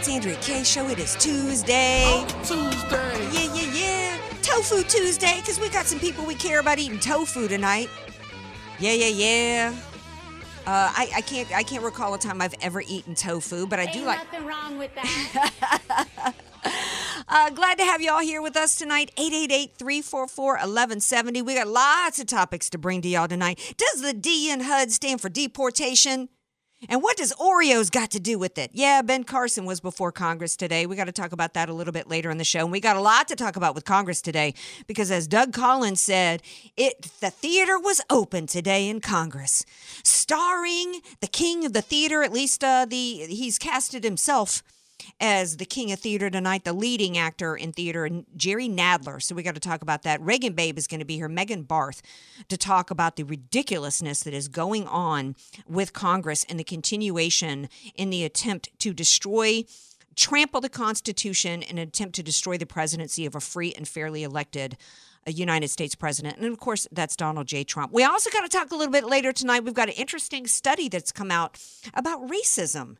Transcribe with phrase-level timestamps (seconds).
[0.00, 0.88] It's Andrea Kaye Show.
[0.88, 2.24] It is Tuesday.
[2.42, 3.28] Tuesday.
[3.32, 4.16] Yeah, yeah, yeah.
[4.40, 7.90] Tofu Tuesday, because we got some people we care about eating tofu tonight.
[8.78, 9.74] Yeah, yeah, yeah.
[10.66, 13.92] Uh, I, I can't I can't recall a time I've ever eaten tofu, but I
[13.92, 14.32] do Ain't like.
[14.32, 16.34] nothing wrong with that.
[17.32, 19.12] Uh, glad to have you all here with us tonight.
[19.16, 21.44] 888-344-1170.
[21.44, 23.74] We got lots of topics to bring to y'all tonight.
[23.76, 26.28] Does the D in HUD stand for deportation?
[26.88, 28.70] And what does Oreos got to do with it?
[28.72, 30.86] Yeah, Ben Carson was before Congress today.
[30.86, 32.60] We got to talk about that a little bit later in the show.
[32.60, 34.54] And we got a lot to talk about with Congress today
[34.86, 36.42] because as Doug Collins said,
[36.76, 39.64] it the theater was open today in Congress,
[40.02, 44.62] starring the king of the theater, at least uh, the he's casted himself
[45.20, 49.22] as the king of theater tonight, the leading actor in theater, Jerry Nadler.
[49.22, 50.20] So we got to talk about that.
[50.20, 52.02] Reagan Babe is going to be here, Megan Barth,
[52.48, 55.36] to talk about the ridiculousness that is going on
[55.68, 59.64] with Congress and the continuation in the attempt to destroy.
[60.16, 64.22] Trample the Constitution in an attempt to destroy the presidency of a free and fairly
[64.22, 64.76] elected
[65.26, 66.36] a United States president.
[66.38, 67.64] And of course, that's Donald J.
[67.64, 67.92] Trump.
[67.92, 69.64] We also got to talk a little bit later tonight.
[69.64, 71.58] We've got an interesting study that's come out
[71.94, 72.96] about racism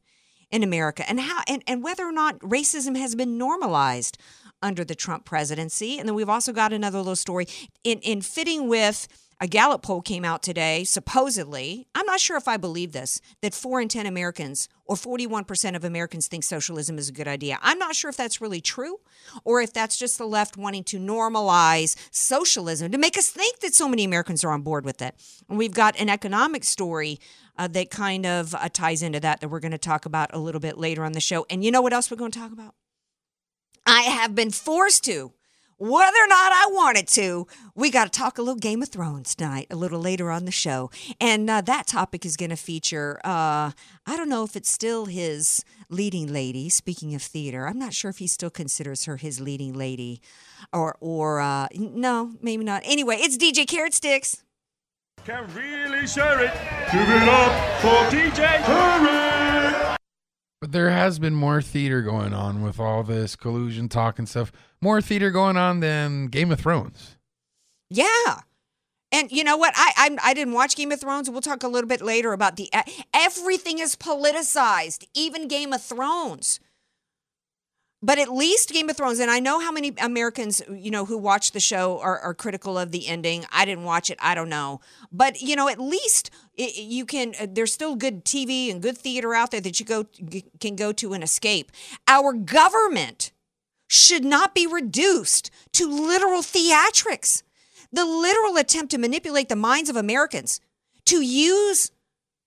[0.50, 4.18] in America and how and, and whether or not racism has been normalized
[4.62, 5.98] under the Trump presidency.
[5.98, 7.46] And then we've also got another little story
[7.84, 9.08] in, in fitting with
[9.40, 11.86] a Gallup poll came out today, supposedly.
[11.94, 15.84] I'm not sure if I believe this, that four in 10 Americans or 41% of
[15.84, 17.58] Americans think socialism is a good idea.
[17.62, 18.98] I'm not sure if that's really true
[19.44, 23.74] or if that's just the left wanting to normalize socialism to make us think that
[23.74, 25.14] so many Americans are on board with it.
[25.48, 27.18] And we've got an economic story
[27.56, 30.38] uh, that kind of uh, ties into that that we're going to talk about a
[30.38, 31.46] little bit later on the show.
[31.48, 32.74] And you know what else we're going to talk about?
[33.86, 35.32] I have been forced to,
[35.80, 37.46] whether or not I wanted to.
[37.74, 40.50] We got to talk a little Game of Thrones tonight, a little later on the
[40.50, 40.90] show.
[41.18, 43.72] And uh, that topic is going to feature, uh,
[44.06, 46.68] I don't know if it's still his leading lady.
[46.68, 50.20] Speaking of theater, I'm not sure if he still considers her his leading lady
[50.70, 52.82] or, or uh, no, maybe not.
[52.84, 54.44] Anyway, it's DJ Carrot Sticks.
[55.24, 56.52] Can really share it.
[56.92, 59.29] Give it up for DJ Carrot.
[60.60, 64.52] But there has been more theater going on with all this collusion talk and stuff.
[64.82, 67.16] More theater going on than Game of Thrones.
[67.88, 68.40] Yeah.
[69.12, 69.72] And you know what?
[69.74, 71.28] I, I I didn't watch Game of Thrones.
[71.30, 72.70] We'll talk a little bit later about the
[73.12, 76.60] everything is politicized, even Game of Thrones.
[78.02, 81.18] But at least Game of Thrones, and I know how many Americans, you know, who
[81.18, 83.44] watch the show are, are critical of the ending.
[83.52, 84.18] I didn't watch it.
[84.22, 84.80] I don't know.
[85.12, 88.96] But, you know, at least it, you can, uh, there's still good TV and good
[88.96, 90.06] theater out there that you go
[90.60, 91.70] can go to and escape.
[92.08, 93.32] Our government
[93.86, 97.42] should not be reduced to literal theatrics.
[97.92, 100.60] The literal attempt to manipulate the minds of Americans,
[101.06, 101.90] to use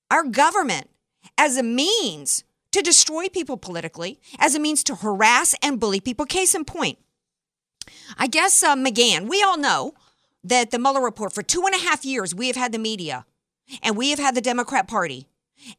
[0.09, 0.89] our government
[1.37, 2.43] as a means
[2.73, 6.25] to destroy people politically as a means to harass and bully people.
[6.25, 6.97] Case in point,
[8.17, 9.93] I guess uh, McGahn, we all know
[10.43, 13.25] that the Mueller report, for two and a half years, we have had the media
[13.81, 15.27] and we have had the Democrat Party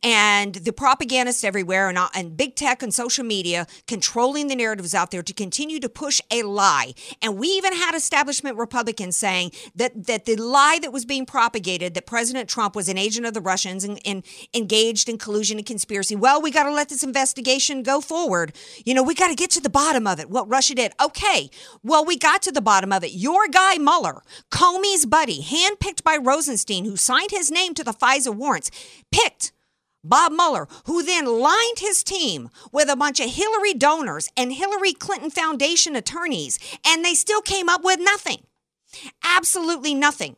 [0.03, 5.11] and the propagandists everywhere and, and big tech and social media controlling the narratives out
[5.11, 6.95] there to continue to push a lie.
[7.22, 11.95] And we even had establishment Republicans saying that, that the lie that was being propagated
[11.95, 14.25] that President Trump was an agent of the Russians and, and
[14.55, 16.16] engaged in collusion and conspiracy.
[16.16, 18.55] Well, we got to let this investigation go forward.
[18.84, 20.93] You know, we got to get to the bottom of it, what Russia did.
[21.03, 21.51] Okay,
[21.83, 23.12] well, we got to the bottom of it.
[23.12, 28.34] Your guy Mueller, Comey's buddy, handpicked by Rosenstein, who signed his name to the FISA
[28.34, 28.71] warrants,
[29.11, 29.53] picked
[30.04, 34.92] Bob Mueller, who then lined his team with a bunch of Hillary donors and Hillary
[34.92, 38.44] Clinton Foundation attorneys, and they still came up with nothing.
[39.25, 40.37] Absolutely nothing.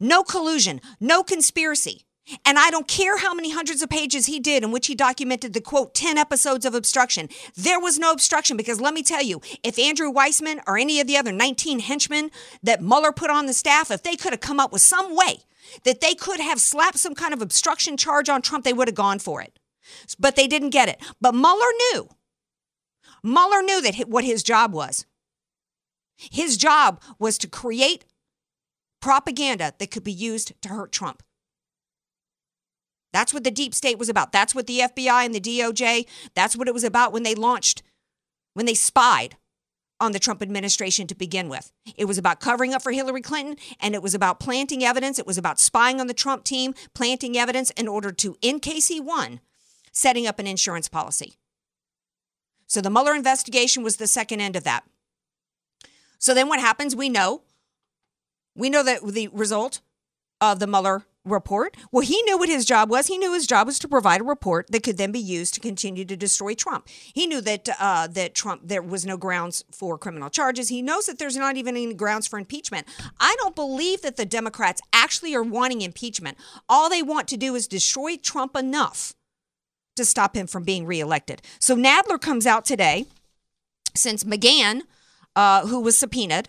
[0.00, 2.06] No collusion, no conspiracy.
[2.46, 5.52] And I don't care how many hundreds of pages he did in which he documented
[5.52, 7.28] the quote 10 episodes of obstruction.
[7.54, 11.06] There was no obstruction because let me tell you, if Andrew Weissmann or any of
[11.06, 12.30] the other 19 henchmen
[12.62, 15.40] that Mueller put on the staff, if they could have come up with some way
[15.84, 18.94] that they could have slapped some kind of obstruction charge on Trump, they would have
[18.94, 19.58] gone for it.
[20.18, 21.00] But they didn't get it.
[21.20, 22.08] But Mueller knew.
[23.22, 25.06] Mueller knew that what his job was.
[26.16, 28.04] His job was to create
[29.00, 31.22] propaganda that could be used to hurt Trump.
[33.12, 34.32] That's what the deep state was about.
[34.32, 37.82] That's what the FBI and the DOJ, that's what it was about when they launched,
[38.54, 39.36] when they spied
[40.00, 41.70] on the Trump administration to begin with.
[41.96, 45.18] It was about covering up for Hillary Clinton and it was about planting evidence.
[45.18, 48.88] It was about spying on the Trump team, planting evidence in order to, in case
[48.88, 49.40] he won,
[49.92, 51.34] setting up an insurance policy.
[52.66, 54.84] So the Mueller investigation was the second end of that.
[56.18, 56.96] So then what happens?
[56.96, 57.42] We know.
[58.56, 59.80] We know that the result
[60.40, 61.76] of the Mueller report?
[61.90, 63.06] Well, he knew what his job was.
[63.06, 65.60] He knew his job was to provide a report that could then be used to
[65.60, 66.88] continue to destroy Trump.
[66.88, 70.68] He knew that uh, that Trump there was no grounds for criminal charges.
[70.68, 72.86] He knows that there's not even any grounds for impeachment.
[73.18, 76.36] I don't believe that the Democrats actually are wanting impeachment.
[76.68, 79.14] All they want to do is destroy Trump enough
[79.96, 81.40] to stop him from being reelected.
[81.58, 83.06] So Nadler comes out today,
[83.94, 84.82] since McGahn,
[85.36, 86.48] uh, who was subpoenaed,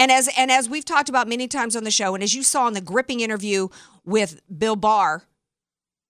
[0.00, 2.42] and as and as we've talked about many times on the show, and as you
[2.42, 3.68] saw in the gripping interview
[4.02, 5.24] with Bill Barr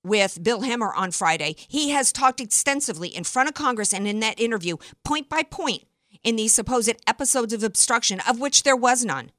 [0.05, 4.21] with Bill Hemmer on Friday, he has talked extensively in front of Congress and in
[4.21, 5.83] that interview, point by point,
[6.23, 9.33] in these supposed episodes of obstruction, of which there was none.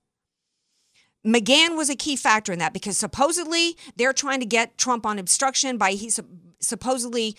[1.25, 5.18] McGahn was a key factor in that because supposedly they're trying to get Trump on
[5.18, 6.12] obstruction by he
[6.59, 7.38] supposedly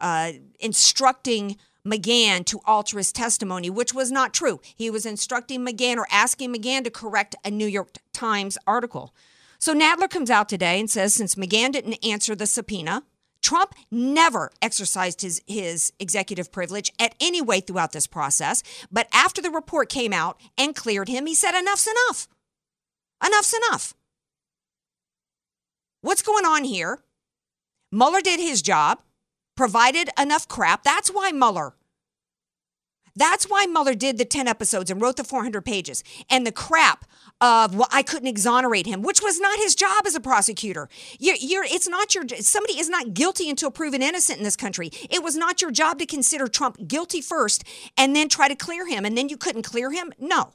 [0.00, 4.60] uh, instructing McGahn to alter his testimony, which was not true.
[4.74, 9.14] He was instructing McGahn or asking McGahn to correct a New York Times article.
[9.58, 13.02] So Nadler comes out today and says since McGahn didn't answer the subpoena,
[13.42, 18.62] Trump never exercised his, his executive privilege at any way throughout this process.
[18.90, 22.28] But after the report came out and cleared him, he said, enough's enough.
[23.24, 23.94] Enough's enough.
[26.00, 27.00] What's going on here?
[27.90, 29.00] Mueller did his job,
[29.58, 30.84] provided enough crap.
[30.84, 31.74] That's why Mueller.
[33.16, 36.04] That's why Mueller did the 10 episodes and wrote the 400 pages.
[36.30, 37.04] And the crap
[37.40, 40.88] of, well, I couldn't exonerate him, which was not his job as a prosecutor.
[41.18, 44.92] You're, you're, it's not your, somebody is not guilty until proven innocent in this country.
[45.10, 47.64] It was not your job to consider Trump guilty first
[47.96, 49.04] and then try to clear him.
[49.04, 50.12] And then you couldn't clear him?
[50.20, 50.52] No.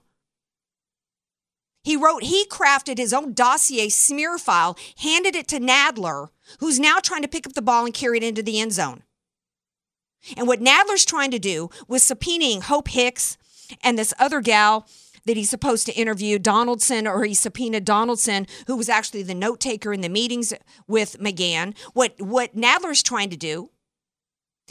[1.83, 6.29] He wrote, he crafted his own dossier smear file, handed it to Nadler,
[6.59, 9.03] who's now trying to pick up the ball and carry it into the end zone.
[10.37, 13.37] And what Nadler's trying to do was subpoenaing Hope Hicks
[13.81, 14.87] and this other gal
[15.25, 19.59] that he's supposed to interview, Donaldson, or he subpoenaed Donaldson, who was actually the note
[19.59, 20.53] taker in the meetings
[20.87, 21.77] with McGahn.
[21.93, 23.69] What what Nadler's trying to do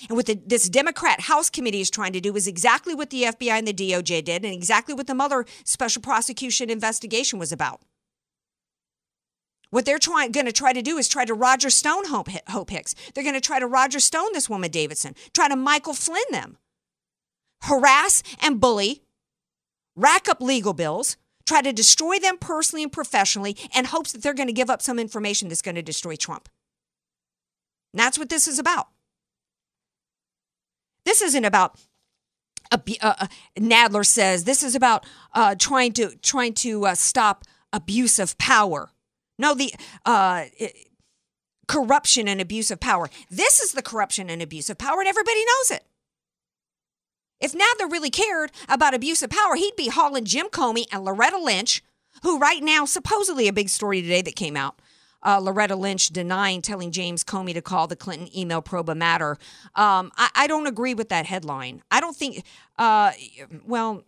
[0.08, 3.24] and what the, this Democrat House committee is trying to do is exactly what the
[3.24, 7.80] FBI and the DOJ did, and exactly what the Mueller special prosecution investigation was about.
[9.72, 12.68] What they're trying, going to try to do is try to Roger Stone Hope, Hope
[12.68, 12.94] Hicks.
[13.14, 16.58] They're going to try to Roger Stone this woman Davidson, try to Michael Flynn them,
[17.62, 19.02] harass and bully,
[19.96, 21.16] rack up legal bills,
[21.46, 24.82] try to destroy them personally and professionally, and hopes that they're going to give up
[24.82, 26.50] some information that's going to destroy Trump.
[27.94, 28.88] And that's what this is about.
[31.06, 31.80] This isn't about
[32.70, 33.26] uh, uh,
[33.58, 38.90] Nadler says this is about uh, trying to trying to uh, stop abuse of power.
[39.38, 39.74] No, the
[40.04, 40.44] uh,
[41.68, 43.08] corruption and abuse of power.
[43.30, 45.84] This is the corruption and abuse of power, and everybody knows it.
[47.40, 51.38] If Nadler really cared about abuse of power, he'd be hauling Jim Comey and Loretta
[51.38, 51.82] Lynch,
[52.22, 54.80] who right now supposedly a big story today that came out
[55.24, 59.32] uh, Loretta Lynch denying telling James Comey to call the Clinton email probe a matter.
[59.74, 61.82] Um, I, I, don't agree with that headline.
[61.90, 62.44] I don't think,
[62.78, 63.12] uh,
[63.64, 64.04] well,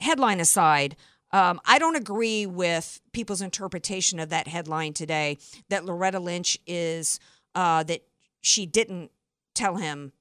[0.00, 0.96] headline aside,
[1.32, 5.38] um, I don't agree with people's interpretation of that headline today
[5.68, 7.20] that Loretta Lynch is,
[7.54, 8.02] uh, that
[8.40, 9.10] she didn't
[9.54, 10.12] tell him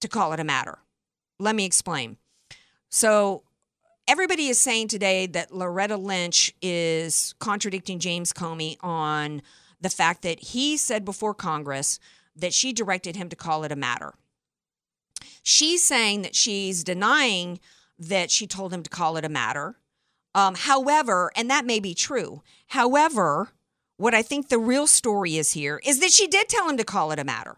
[0.00, 0.78] to call it a matter.
[1.38, 2.16] Let me explain.
[2.88, 3.42] So,
[4.06, 9.42] everybody is saying today that Loretta Lynch is contradicting James Comey on
[9.80, 11.98] the fact that he said before Congress
[12.36, 14.14] that she directed him to call it a matter.
[15.42, 17.60] She's saying that she's denying
[17.98, 19.76] that she told him to call it a matter.
[20.34, 22.42] Um, however, and that may be true.
[22.68, 23.50] However,
[23.96, 26.84] what I think the real story is here is that she did tell him to
[26.84, 27.56] call it a matter.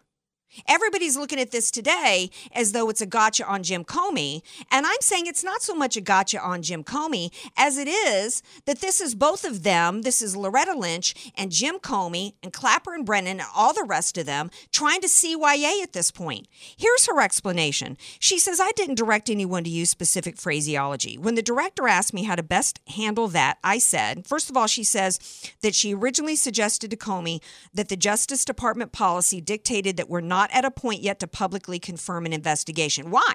[0.67, 4.43] Everybody's looking at this today as though it's a gotcha on Jim Comey.
[4.71, 8.43] And I'm saying it's not so much a gotcha on Jim Comey as it is
[8.67, 10.03] that this is both of them.
[10.03, 14.19] This is Loretta Lynch and Jim Comey and Clapper and Brennan and all the rest
[14.19, 16.47] of them trying to CYA at this point.
[16.77, 17.97] Here's her explanation.
[18.19, 21.19] She says, I didn't direct anyone to use specific phraseology.
[21.19, 24.67] When the director asked me how to best handle that, I said, first of all,
[24.67, 25.19] she says
[25.63, 27.41] that she originally suggested to Comey
[27.73, 31.27] that the Justice Department policy dictated that we're not not at a point yet to
[31.27, 33.11] publicly confirm an investigation.
[33.11, 33.35] Why?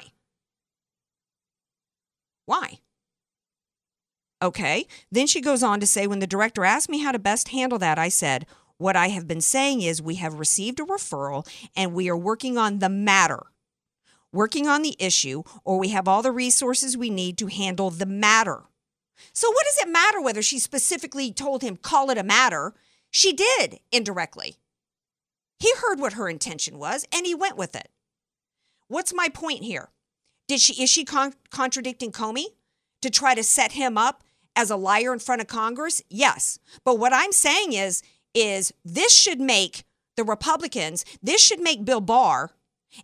[2.46, 2.80] Why?
[4.44, 4.86] Okay.
[5.12, 7.80] Then she goes on to say when the director asked me how to best handle
[7.80, 8.46] that, I said,
[8.78, 12.60] what I have been saying is we have received a referral and we are working
[12.60, 13.42] on the matter,
[14.32, 18.06] working on the issue, or we have all the resources we need to handle the
[18.06, 18.66] matter.
[19.34, 22.74] So, what does it matter whether she specifically told him, call it a matter?
[23.10, 24.58] She did indirectly.
[25.60, 27.89] He heard what her intention was and he went with it.
[28.88, 29.89] What's my point here?
[30.48, 32.46] Did she is she con- contradicting Comey
[33.01, 34.24] to try to set him up
[34.56, 36.01] as a liar in front of Congress?
[36.10, 36.60] Yes.
[36.84, 38.01] But what I'm saying is
[38.34, 39.84] is this should make
[40.16, 42.51] the Republicans, this should make Bill Barr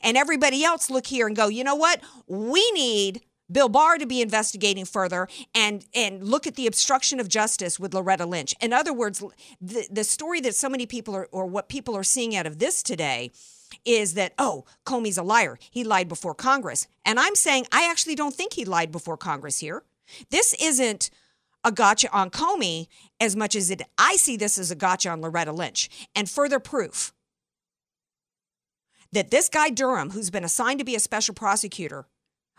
[0.02, 2.02] and everybody else look here and go, "You know what?
[2.28, 3.22] We need
[3.52, 7.94] Bill Barr to be investigating further and and look at the obstruction of justice with
[7.94, 8.56] Loretta Lynch.
[8.60, 9.24] In other words,
[9.62, 12.60] the the story that so many people are or what people are seeing out of
[12.60, 13.32] this today
[13.84, 15.60] is that oh, Comey's a liar.
[15.70, 16.88] He lied before Congress.
[17.06, 19.84] And I'm saying I actually don't think he lied before Congress here.
[20.30, 21.10] This isn't
[21.64, 22.88] a gotcha on Comey
[23.20, 25.90] as much as it I see this as a gotcha on Loretta Lynch.
[26.16, 27.14] And further proof
[29.12, 32.06] that this guy Durham, who's been assigned to be a special prosecutor,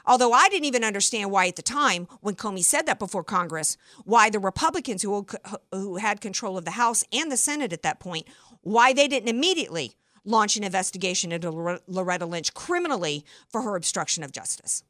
[0.07, 3.77] Although I didn't even understand why at the time, when Comey said that before Congress,
[4.05, 5.27] why the Republicans who,
[5.73, 8.27] who had control of the House and the Senate at that point,
[8.63, 9.95] why they didn't immediately
[10.25, 14.83] launch an investigation into Loretta Lynch criminally for her obstruction of justice.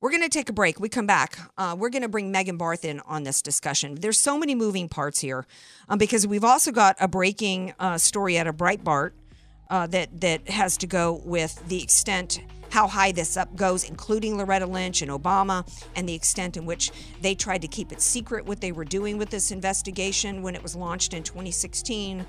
[0.00, 0.78] We're going to take a break.
[0.78, 1.38] We come back.
[1.56, 3.96] Uh, we're going to bring Megan Barth in on this discussion.
[3.96, 5.46] There's so many moving parts here
[5.88, 9.12] um, because we've also got a breaking uh, story out of Breitbart
[9.70, 14.36] uh, that that has to go with the extent how high this up goes, including
[14.36, 18.46] Loretta Lynch and Obama, and the extent in which they tried to keep it secret
[18.46, 22.24] what they were doing with this investigation when it was launched in 2016, uh,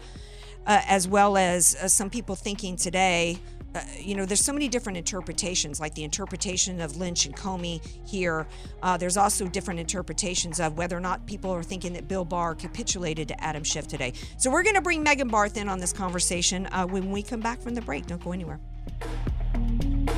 [0.88, 3.40] as well as uh, some people thinking today.
[3.76, 7.86] Uh, you know, there's so many different interpretations, like the interpretation of Lynch and Comey
[8.08, 8.48] here.
[8.82, 12.56] Uh, there's also different interpretations of whether or not people are thinking that Bill Barr
[12.56, 14.14] capitulated to Adam Schiff today.
[14.38, 17.42] So we're going to bring Megan Barth in on this conversation uh, when we come
[17.42, 18.08] back from the break.
[18.08, 18.60] Don't go anywhere.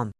[0.00, 0.19] com.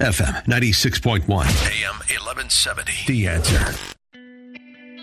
[0.00, 2.92] FM 96.1, AM 1170.
[3.06, 3.94] The answer.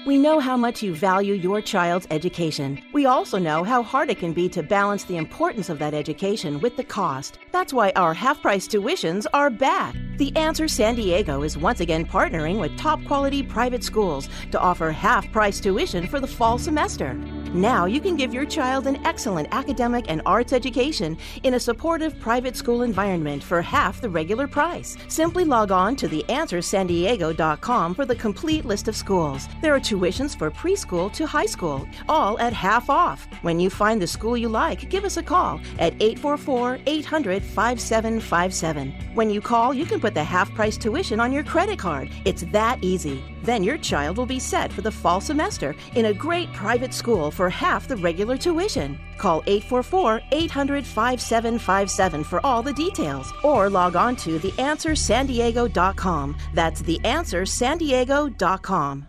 [0.05, 2.81] We know how much you value your child's education.
[2.91, 6.60] We also know how hard it can be to balance the importance of that education
[6.60, 7.39] with the cost.
[7.51, 9.96] That's why our half price tuitions are back.
[10.17, 14.91] The Answer San Diego is once again partnering with top quality private schools to offer
[14.91, 17.15] half price tuition for the fall semester.
[17.53, 22.17] Now you can give your child an excellent academic and arts education in a supportive
[22.20, 24.96] private school environment for half the regular price.
[25.10, 29.50] Simply log on to theanswersandiego.com for the complete list of schools.
[29.62, 33.27] There are tuitions for preschool to high school, all at half off.
[33.41, 38.93] When you find the school you like, give us a call at 844 800 5757.
[39.13, 42.10] When you call, you can put the half price tuition on your credit card.
[42.25, 43.24] It's that easy.
[43.43, 47.31] Then your child will be set for the fall semester in a great private school
[47.31, 49.00] for half the regular tuition.
[49.17, 56.38] Call 844 800 5757 for all the details or log on to theanswersandiego.com.
[56.53, 59.07] That's theanswersandiego.com.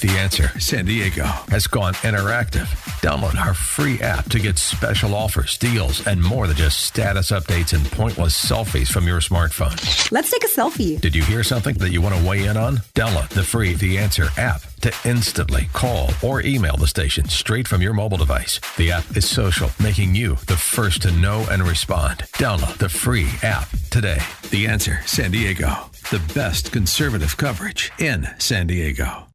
[0.00, 2.66] The Answer San Diego has gone interactive.
[3.00, 7.72] Download our free app to get special offers, deals, and more than just status updates
[7.72, 9.76] and pointless selfies from your smartphone.
[10.12, 11.00] Let's take a selfie.
[11.00, 12.76] Did you hear something that you want to weigh in on?
[12.94, 17.82] Download the free The Answer app to instantly call or email the station straight from
[17.82, 18.60] your mobile device.
[18.76, 22.18] The app is social, making you the first to know and respond.
[22.34, 24.18] Download the free app today.
[24.50, 29.27] The Answer San Diego, the best conservative coverage in San Diego.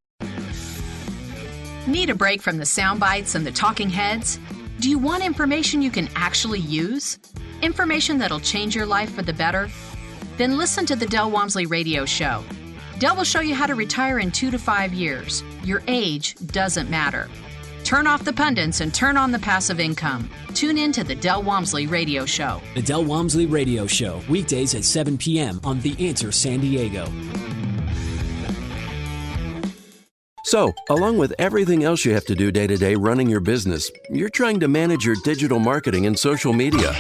[1.86, 4.40] Need a break from the sound bites and the talking heads?
[4.80, 7.20] Do you want information you can actually use?
[7.62, 9.70] Information that'll change your life for the better?
[10.38, 12.42] Then listen to the Del Walmsley Radio Show.
[13.00, 15.44] Del will show you how to retire in two to five years.
[15.66, 17.30] Your age doesn't matter.
[17.84, 20.30] Turn off the pundits and turn on the passive income.
[20.54, 22.62] Tune in to the Del Walmsley Radio Show.
[22.76, 25.60] The Del Walmsley Radio Show, weekdays at 7 p.m.
[25.66, 27.12] on The Answer San Diego.
[30.46, 33.90] So, along with everything else you have to do day to day running your business,
[34.10, 36.94] you're trying to manage your digital marketing and social media.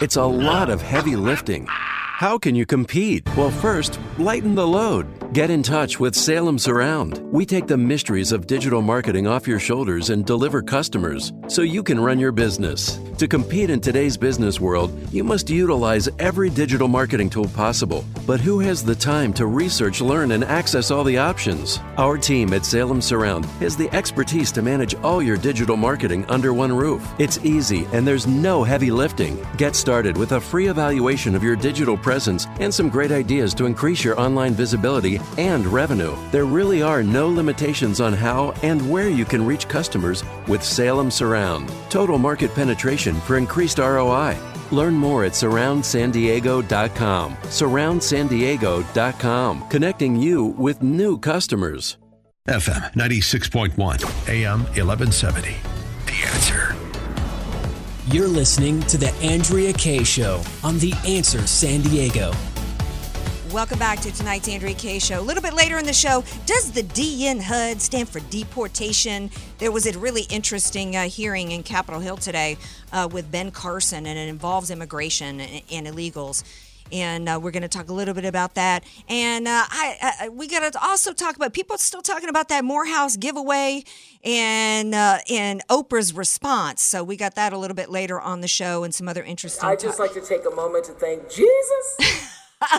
[0.00, 1.66] It's a lot of heavy lifting.
[1.68, 3.28] How can you compete?
[3.36, 5.06] Well, first, lighten the load.
[5.32, 7.18] Get in touch with Salem Surround.
[7.32, 11.82] We take the mysteries of digital marketing off your shoulders and deliver customers so you
[11.82, 13.00] can run your business.
[13.18, 18.04] To compete in today's business world, you must utilize every digital marketing tool possible.
[18.26, 21.80] But who has the time to research, learn, and access all the options?
[21.96, 26.52] Our team at Salem Surround has the expertise to manage all your digital marketing under
[26.52, 27.06] one roof.
[27.18, 29.44] It's easy and there's no heavy lifting.
[29.56, 33.66] Get started with a free evaluation of your digital presence and some great ideas to
[33.66, 36.14] increase your online visibility and revenue.
[36.30, 41.10] There really are no limitations on how and where you can reach customers with Salem
[41.10, 41.72] Surround.
[41.90, 44.36] Total market penetration for increased ROI.
[44.70, 47.34] Learn more at surroundsandiego.com.
[47.36, 51.96] Surroundsandiego.com, connecting you with new customers.
[52.48, 55.56] FM 96.1, AM 1170.
[56.06, 56.76] The answer.
[58.08, 62.30] You're listening to The Andrea Kaye Show on The Answer San Diego.
[63.52, 65.20] Welcome back to tonight's Andrea Kaye show.
[65.20, 69.30] A little bit later in the show, does the DN HUD stand for deportation?
[69.58, 72.56] There was a really interesting uh, hearing in Capitol Hill today
[72.92, 76.42] uh, with Ben Carson, and it involves immigration and, and illegals.
[76.90, 78.82] And uh, we're going to talk a little bit about that.
[79.08, 82.64] And uh, I, I, we got to also talk about people still talking about that
[82.64, 83.84] Morehouse giveaway
[84.24, 86.82] and uh, and Oprah's response.
[86.82, 89.68] So we got that a little bit later on the show and some other interesting.
[89.68, 92.32] I'd just like to take a moment to thank Jesus.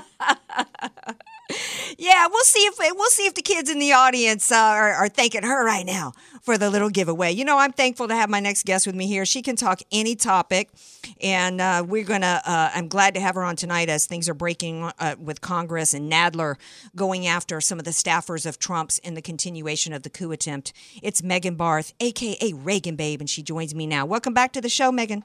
[1.98, 5.10] yeah, we'll see if we'll see if the kids in the audience uh, are, are
[5.10, 7.32] thanking her right now for the little giveaway.
[7.32, 9.26] You know, I'm thankful to have my next guest with me here.
[9.26, 10.70] She can talk any topic,
[11.22, 12.42] and uh, we're gonna.
[12.46, 15.94] Uh, I'm glad to have her on tonight as things are breaking uh, with Congress
[15.94, 16.56] and Nadler
[16.96, 20.74] going after some of the staffers of Trump's in the continuation of the coup attempt.
[21.02, 24.06] It's Megan Barth, aka Reagan Babe, and she joins me now.
[24.06, 25.24] Welcome back to the show, Megan.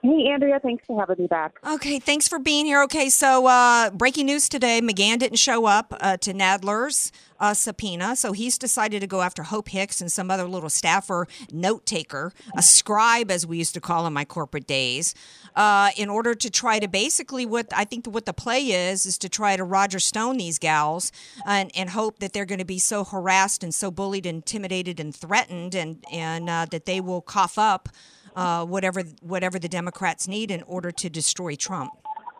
[0.00, 1.58] Hey, Andrea, thanks for having me back.
[1.66, 2.84] Okay, thanks for being here.
[2.84, 8.14] Okay, so uh, breaking news today McGahn didn't show up uh, to Nadler's uh, subpoena,
[8.14, 12.32] so he's decided to go after Hope Hicks and some other little staffer note taker,
[12.56, 15.16] a scribe, as we used to call in my corporate days,
[15.56, 19.18] uh, in order to try to basically what I think what the play is, is
[19.18, 21.10] to try to Roger Stone these gals
[21.44, 25.14] and, and hope that they're going to be so harassed and so bullied, intimidated, and
[25.14, 27.88] threatened, and, and uh, that they will cough up
[28.36, 31.92] uh, whatever whatever the Democrats need in order to destroy Trump.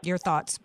[0.02, 0.58] Your thoughts?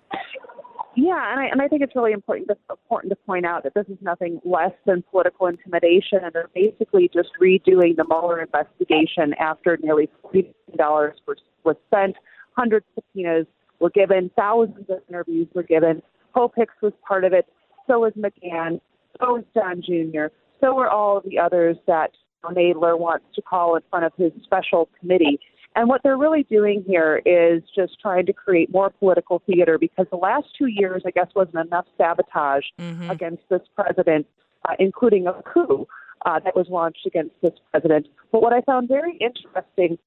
[0.96, 3.74] Yeah, and I, and I think it's really important to, important to point out that
[3.74, 9.34] this is nothing less than political intimidation, and they're basically just redoing the Mueller investigation
[9.40, 12.16] after nearly $40 million was, was spent,
[12.56, 13.48] hundreds of subpoenas
[13.80, 16.04] were given, thousands of interviews were given.
[16.36, 17.48] Hope Hicks was part of it,
[17.88, 18.80] so was McGahn,
[19.20, 20.26] so was John Jr.,
[20.62, 22.12] so were all of the others that
[22.52, 25.40] Nadler wants to call in front of his special committee.
[25.76, 30.06] And what they're really doing here is just trying to create more political theater because
[30.12, 33.10] the last two years, I guess, wasn't enough sabotage Mm-hmm.
[33.10, 34.28] against this president,
[34.68, 35.88] uh, including a coup
[36.26, 38.08] uh, that was launched against this president.
[38.32, 39.98] But what I found very interesting,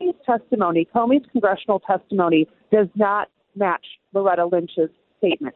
[0.00, 5.54] Comey's testimony, Comey's congressional testimony, does not match Loretta Lynch's statement.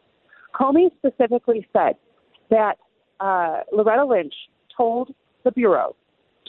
[0.59, 1.97] Comey specifically said
[2.51, 2.79] that
[3.21, 4.35] uh, Loretta Lynch
[4.77, 5.97] told the Bureau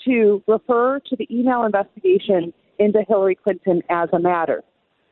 [0.06, 4.64] to refer to the email investigation into Hillary Clinton as a matter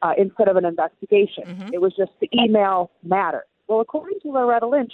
[0.01, 1.71] uh, instead of an investigation.
[1.73, 3.43] It was just the email matter.
[3.67, 4.91] Well, according to Loretta Lynch,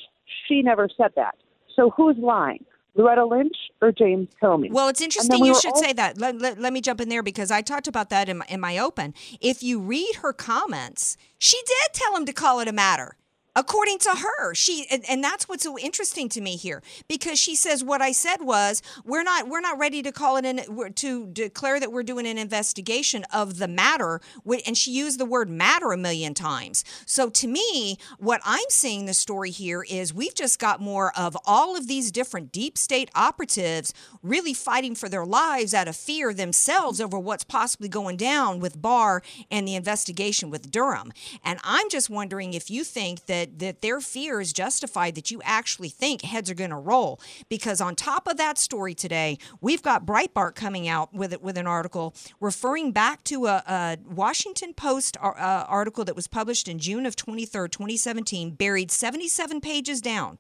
[0.47, 1.35] she never said that.
[1.75, 2.63] So who's lying?
[2.95, 4.71] Loretta Lynch or James Comey?
[4.71, 6.17] Well, it's interesting we you should al- say that.
[6.17, 8.59] Let, let, let me jump in there because I talked about that in my, in
[8.59, 9.13] my open.
[9.39, 13.15] If you read her comments, she did tell him to call it a matter.
[13.59, 17.57] According to her, she and, and that's what's so interesting to me here because she
[17.57, 21.27] says what I said was we're not we're not ready to call it in to
[21.27, 24.21] declare that we're doing an investigation of the matter
[24.65, 26.85] and she used the word matter a million times.
[27.05, 31.35] So to me, what I'm seeing the story here is we've just got more of
[31.45, 33.93] all of these different deep state operatives
[34.23, 38.81] really fighting for their lives out of fear themselves over what's possibly going down with
[38.81, 41.11] Barr and the investigation with Durham.
[41.43, 45.41] And I'm just wondering if you think that that their fear is justified that you
[45.43, 49.81] actually think heads are going to roll because on top of that story today, we've
[49.81, 54.73] got Breitbart coming out with it with an article referring back to a, a Washington
[54.73, 60.01] Post ar- uh, article that was published in June of 23rd, 2017, buried 77 pages
[60.01, 60.37] down.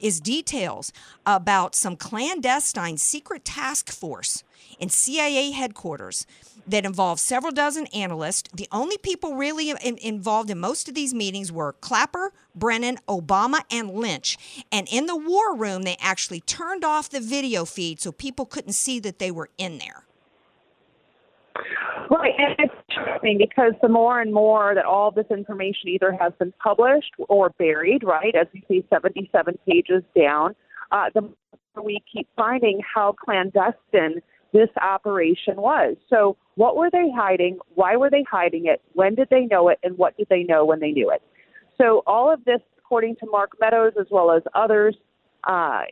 [0.00, 0.92] Is details
[1.26, 4.44] about some clandestine secret task force
[4.78, 6.26] in CIA headquarters
[6.66, 8.50] that involved several dozen analysts.
[8.54, 13.60] The only people really in, involved in most of these meetings were Clapper, Brennan, Obama,
[13.70, 14.38] and Lynch.
[14.72, 18.72] And in the war room, they actually turned off the video feed so people couldn't
[18.72, 20.04] see that they were in there.
[22.10, 26.32] Right, and it's interesting because the more and more that all this information either has
[26.38, 30.54] been published or buried, right, as we see 77 pages down,
[30.92, 34.20] uh, the more we keep finding how clandestine
[34.52, 35.96] this operation was.
[36.08, 37.58] So, what were they hiding?
[37.74, 38.80] Why were they hiding it?
[38.92, 39.78] When did they know it?
[39.82, 41.22] And what did they know when they knew it?
[41.76, 44.94] So, all of this, according to Mark Meadows as well as others,
[45.48, 45.82] uh,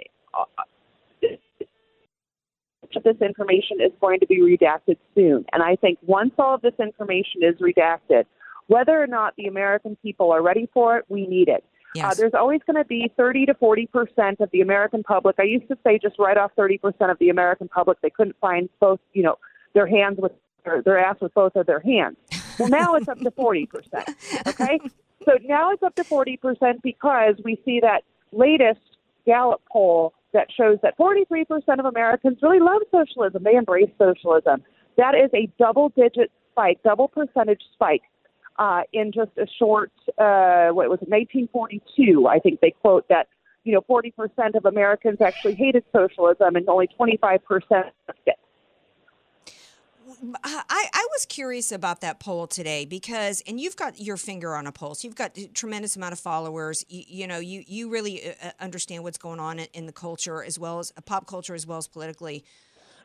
[2.97, 5.45] of this information is going to be redacted soon.
[5.53, 8.25] And I think once all of this information is redacted,
[8.67, 11.65] whether or not the American people are ready for it, we need it.
[11.95, 12.13] Yes.
[12.13, 15.37] Uh, there's always going to be 30 to 40 percent of the American public.
[15.39, 18.37] I used to say just right off 30 percent of the American public they couldn't
[18.41, 19.37] find both, you know,
[19.75, 20.33] their hands with
[20.65, 22.17] their, their ass with both of their hands.
[22.59, 24.09] Well, now it's up to 40 percent.
[24.47, 24.81] Okay,
[25.25, 28.81] so now it's up to 40 percent because we see that latest
[29.27, 31.45] Gallup poll that shows that 43%
[31.79, 33.43] of Americans really love socialism.
[33.43, 34.63] They embrace socialism.
[34.97, 38.03] That is a double digit spike, double percentage spike
[38.59, 42.27] uh, in just a short, uh, what was it, 1942.
[42.29, 43.29] I think they quote that,
[43.65, 44.13] you know, 40%
[44.55, 47.41] of Americans actually hated socialism and only 25%
[47.71, 47.93] loved
[48.27, 48.37] it.
[50.45, 54.67] I, I was curious about that poll today because, and you've got your finger on
[54.67, 55.03] a pulse.
[55.03, 56.85] You've got a tremendous amount of followers.
[56.89, 60.43] You, you know, you you really uh, understand what's going on in, in the culture
[60.45, 62.45] as well as uh, pop culture as well as politically.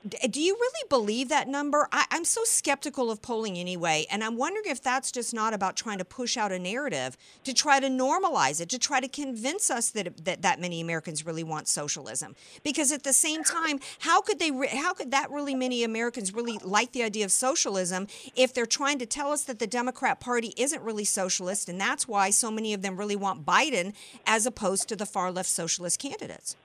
[0.05, 1.87] Do you really believe that number?
[1.91, 5.75] I, I'm so skeptical of polling anyway, and I'm wondering if that's just not about
[5.75, 9.69] trying to push out a narrative to try to normalize it, to try to convince
[9.69, 12.35] us that that, that many Americans really want socialism.
[12.63, 14.51] Because at the same time, how could they?
[14.51, 18.65] Re- how could that really many Americans really like the idea of socialism if they're
[18.65, 22.51] trying to tell us that the Democrat Party isn't really socialist, and that's why so
[22.51, 23.93] many of them really want Biden
[24.25, 26.55] as opposed to the far left socialist candidates?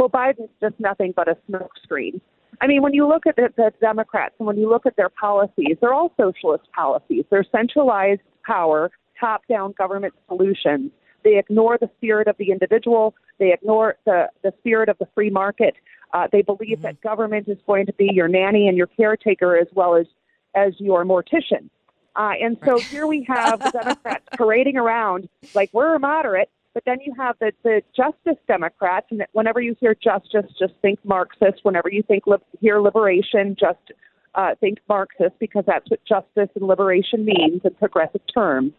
[0.00, 2.22] Well, Biden's just nothing but a smokescreen.
[2.62, 5.10] I mean, when you look at the, the Democrats and when you look at their
[5.10, 7.26] policies, they're all socialist policies.
[7.30, 10.90] They're centralized power, top down government solutions.
[11.22, 15.28] They ignore the spirit of the individual, they ignore the, the spirit of the free
[15.28, 15.74] market.
[16.14, 19.66] Uh, they believe that government is going to be your nanny and your caretaker as
[19.74, 20.06] well as,
[20.54, 21.68] as your mortician.
[22.16, 26.98] Uh, and so here we have the Democrats parading around like we're moderate, but then
[27.00, 31.60] you have the, the Justice Democrats, and whenever you hear justice, just think Marxist.
[31.62, 33.92] Whenever you think li- hear liberation, just
[34.34, 38.72] uh, think Marxist because that's what justice and liberation means in progressive terms.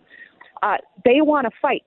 [0.63, 1.83] Uh, they want to fight.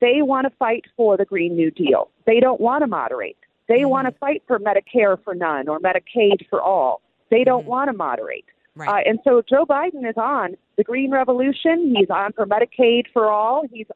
[0.00, 2.10] They want to fight for the Green New Deal.
[2.26, 3.38] They don't want to moderate.
[3.68, 7.00] They want to fight for Medicare for none or Medicaid for all.
[7.30, 8.44] They don't want to moderate.
[8.76, 8.88] Right.
[8.88, 11.94] Uh, and so Joe Biden is on the Green Revolution.
[11.96, 13.64] He's on for Medicaid for all.
[13.72, 13.86] He's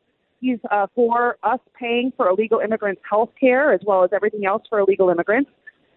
[0.40, 4.62] he's uh, for us paying for illegal immigrants' health care as well as everything else
[4.68, 5.50] for illegal immigrants.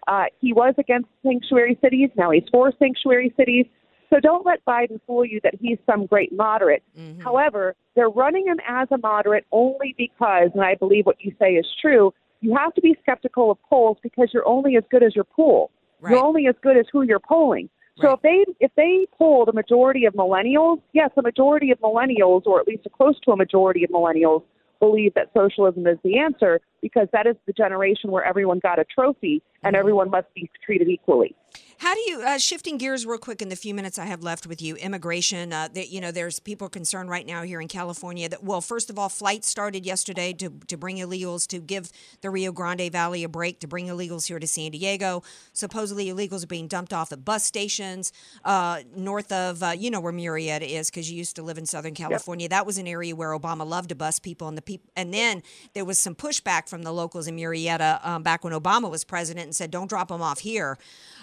[0.08, 2.10] Uh, he was against sanctuary cities.
[2.16, 3.66] Now he's for sanctuary cities.
[4.10, 6.84] So don't let Biden fool you that he's some great moderate.
[7.24, 11.54] However, they're running him as a moderate only because, and I believe what you say
[11.54, 15.16] is true, you have to be skeptical of polls because you're only as good as
[15.16, 15.72] your poll.
[16.02, 16.12] Right.
[16.12, 17.70] You're only as good as who you're polling.
[18.02, 22.46] So if they if they polled a majority of millennials, yes, a majority of millennials,
[22.46, 24.44] or at least a close to a majority of millennials,
[24.80, 28.84] believe that socialism is the answer because that is the generation where everyone got a
[28.84, 29.80] trophy and mm-hmm.
[29.80, 31.36] everyone must be treated equally.
[31.82, 34.46] How do you uh, shifting gears real quick in the few minutes I have left
[34.46, 34.76] with you?
[34.76, 35.52] Immigration.
[35.52, 38.92] Uh, that you know, there's people concerned right now here in California that well, first
[38.92, 41.92] of all, flights started yesterday to to bring illegals to give
[42.22, 45.24] the Rio Grande Valley a break to bring illegals here to San Diego.
[45.54, 48.14] Supposedly, illegals are being dumped off at bus stations
[48.46, 51.66] uh, north of uh, you know where Murrieta is because you used to live in
[51.66, 52.48] Southern California.
[52.48, 54.92] That was an area where Obama loved to bus people, and the people.
[54.96, 55.42] And then
[55.74, 59.46] there was some pushback from the locals in Murrieta um, back when Obama was president
[59.46, 60.78] and said, "Don't drop them off here."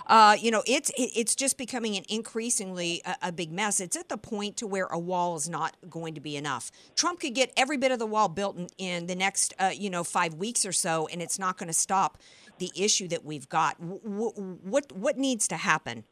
[0.08, 3.80] Uh, you know, it's it's just becoming an increasingly a, a big mess.
[3.80, 6.70] It's at the point to where a wall is not going to be enough.
[6.96, 9.90] Trump could get every bit of the wall built in, in the next uh, you
[9.90, 12.16] know five weeks or so, and it's not going to stop
[12.60, 13.78] the issue that we've got.
[13.78, 16.04] W- w- what what needs to happen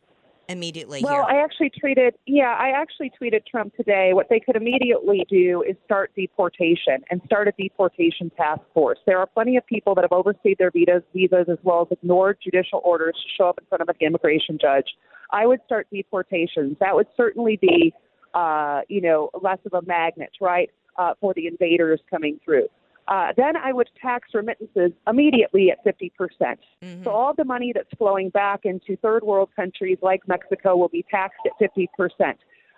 [0.48, 1.38] immediately Well, here?
[1.38, 4.10] I actually tweeted, yeah, I actually tweeted Trump today.
[4.12, 8.98] What they could immediately do is start deportation and start a deportation task force.
[9.06, 12.38] There are plenty of people that have overstayed their visas, visas as well as ignored
[12.42, 14.86] judicial orders to show up in front of an immigration judge.
[15.30, 16.76] I would start deportations.
[16.80, 17.92] That would certainly be,
[18.34, 22.68] uh, you know, less of a magnet, right, uh, for the invaders coming through.
[23.08, 26.12] Uh, then I would tax remittances immediately at 50%.
[26.14, 26.60] percent
[27.04, 31.04] So all the money that's flowing back into third world countries like Mexico will be
[31.10, 32.34] taxed at 50%.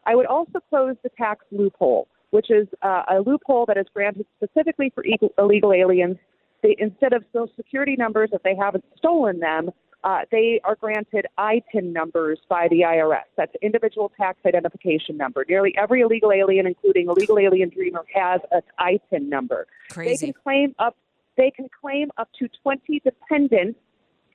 [0.06, 4.26] I would also close the tax loophole, which is uh, a loophole that is granted
[4.36, 6.16] specifically for illegal- illegal aliens.
[6.62, 9.70] They, instead of Social Security numbers, if they haven't stolen them,
[10.04, 13.22] uh, they are granted ITIN numbers by the IRS.
[13.36, 15.44] That's individual tax identification number.
[15.48, 19.66] Nearly every illegal alien, including illegal alien dreamer, has an ITIN number.
[19.90, 20.26] Crazy.
[20.26, 20.96] They can claim up.
[21.36, 23.78] They can claim up to 20 dependents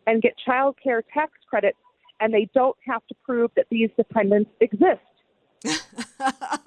[0.05, 1.77] and get child care tax credits,
[2.19, 4.99] and they don't have to prove that these dependents exist.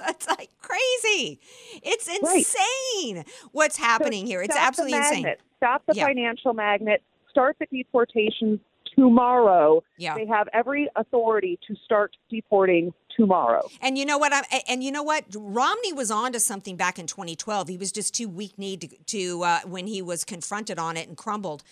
[0.08, 1.40] It's like crazy.
[1.82, 2.36] It's Right.
[2.36, 4.42] insane what's happening here.
[4.42, 5.34] It's absolutely insane.
[5.56, 6.06] Stop the Yeah.
[6.06, 7.02] financial magnet.
[7.30, 8.60] Start the deportations
[8.96, 9.82] tomorrow.
[9.98, 10.14] Yeah.
[10.14, 13.68] They have every authority to start deporting tomorrow.
[13.80, 14.32] And you know what?
[14.32, 15.24] I'm, and you know what?
[15.34, 17.68] Romney was on to something back in 2012.
[17.68, 21.08] He was just too weak kneed to, to uh, when he was confronted on it
[21.08, 21.62] and crumbled.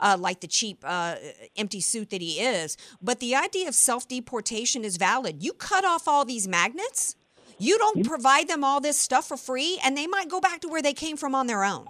[0.00, 1.14] Uh, like the cheap, uh,
[1.56, 2.76] empty suit that he is.
[3.00, 5.40] But the idea of self deportation is valid.
[5.40, 7.14] You cut off all these magnets,
[7.58, 10.68] you don't provide them all this stuff for free, and they might go back to
[10.68, 11.86] where they came from on their own.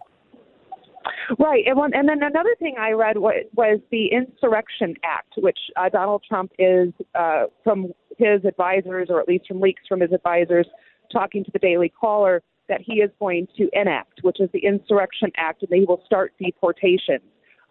[1.38, 5.58] Right, and one, and then another thing I read was, was the Insurrection Act, which
[5.76, 10.12] uh, Donald Trump is uh, from his advisors, or at least from leaks from his
[10.12, 10.66] advisors,
[11.12, 15.30] talking to the Daily Caller that he is going to enact, which is the Insurrection
[15.36, 17.22] Act, and they will start deportations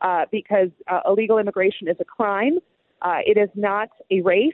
[0.01, 2.59] uh, because uh, illegal immigration is a crime.
[3.01, 4.53] Uh, it is not a race,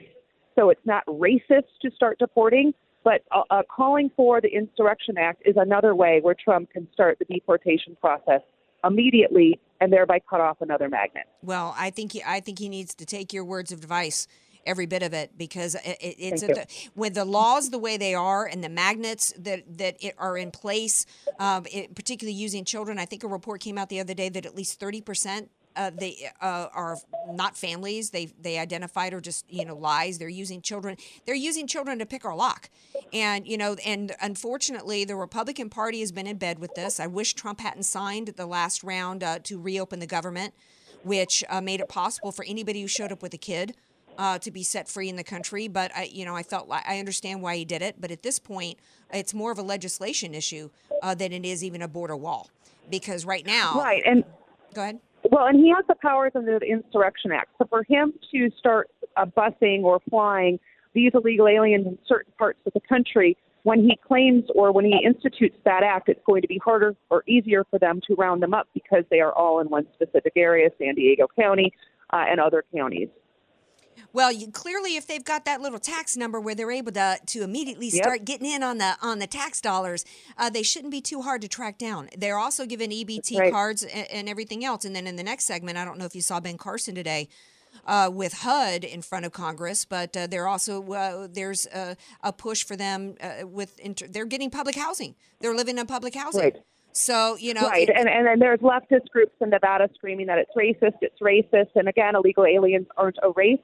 [0.54, 2.72] so it's not racist to start deporting.
[3.02, 7.18] But uh, uh, calling for the Insurrection Act is another way where Trump can start
[7.18, 8.40] the deportation process
[8.84, 11.24] immediately and thereby cut off another magnet.
[11.42, 14.26] Well, I think he, I think he needs to take your words of advice,
[14.66, 18.14] every bit of it, because it, it, it's a, with the laws the way they
[18.14, 21.06] are and the magnets that that it are in place,
[21.38, 22.98] um, it, particularly using children.
[22.98, 25.50] I think a report came out the other day that at least thirty percent.
[25.76, 26.96] Uh, they uh, are
[27.32, 28.10] not families.
[28.10, 30.18] They they identified or just you know lies.
[30.18, 30.96] They're using children.
[31.26, 32.70] They're using children to pick our lock,
[33.12, 37.00] and you know and unfortunately the Republican Party has been in bed with this.
[37.00, 40.54] I wish Trump hadn't signed the last round uh, to reopen the government
[41.02, 43.74] which uh, made it possible for anybody who showed up with a kid
[44.18, 45.68] uh, to be set free in the country.
[45.68, 47.96] But I, you know, I felt like I understand why he did it.
[48.00, 48.78] But at this point,
[49.12, 50.70] it's more of a legislation issue
[51.02, 52.50] uh, than it is even a border wall,
[52.90, 54.24] because right now, Right, and
[54.74, 55.00] go ahead.
[55.30, 57.50] Well, and he has the powers under the Insurrection Act.
[57.58, 60.58] So for him to start uh, busing or flying
[60.94, 64.98] these illegal aliens in certain parts of the country, when he claims or when he
[65.04, 68.54] institutes that act, it's going to be harder or easier for them to round them
[68.54, 71.70] up because they are all in one specific area, San Diego County
[72.12, 73.08] uh, and other counties.
[74.12, 77.42] Well, you, clearly, if they've got that little tax number where they're able to to
[77.42, 78.02] immediately Yep.
[78.02, 80.04] start getting in on the on the tax dollars,
[80.36, 82.08] uh, they shouldn't be too hard to track down.
[82.16, 83.52] They're also given EBT Right.
[83.52, 84.84] cards and, and everything else.
[84.84, 87.28] And then in the next segment, I don't know if you saw Ben Carson today.
[87.86, 92.32] Uh, with HUD in front of Congress, but uh, they're also uh, there's a, a
[92.32, 95.14] push for them uh, with inter- they're getting public housing.
[95.40, 96.40] They're living in public housing.
[96.42, 96.56] Right.
[96.92, 100.38] So you know, right, it- and and then there's leftist groups in Nevada screaming that
[100.38, 103.60] it's racist, it's racist, and again, illegal aliens aren't a race.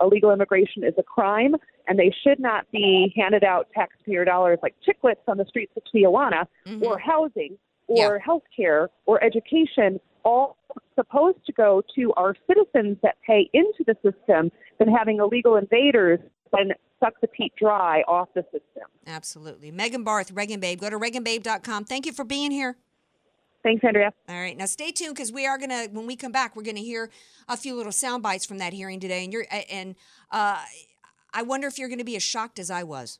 [0.00, 1.54] Illegal immigration is a crime,
[1.86, 5.82] and they should not be handed out taxpayer dollars like chiclets on the streets of
[5.92, 6.84] Tijuana, mm-hmm.
[6.84, 10.56] or housing, or health care, or education, all
[10.94, 16.20] supposed to go to our citizens that pay into the system, than having illegal invaders
[16.52, 18.88] and suck the teat dry off the system.
[19.06, 19.70] absolutely.
[19.70, 20.80] Megan Barth, Reagan Babe.
[20.80, 21.84] Go to ReaganBabe.com.
[21.84, 22.76] Thank you for being here.
[23.68, 24.14] Thanks, Andrea.
[24.30, 26.78] All right, now stay tuned because we are gonna when we come back, we're gonna
[26.78, 27.10] hear
[27.50, 29.94] a few little sound bites from that hearing today, and you're and
[30.30, 30.56] uh,
[31.34, 33.18] I wonder if you're gonna be as shocked as I was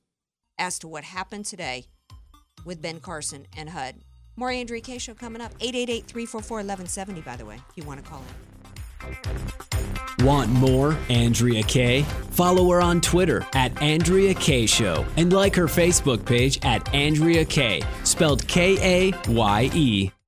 [0.59, 1.85] as to what happened today
[2.65, 3.97] with Ben Carson and HUD.
[4.37, 8.23] More Andrea Kaye show coming up 888-344-1170, By the way, if you want to call
[9.01, 10.25] in.
[10.25, 12.05] Want more Andrea Kaye?
[12.31, 17.45] Follow her on Twitter at Andrea Kaye Show and like her Facebook page at Andrea
[17.45, 20.11] Kaye, spelled K A Y E.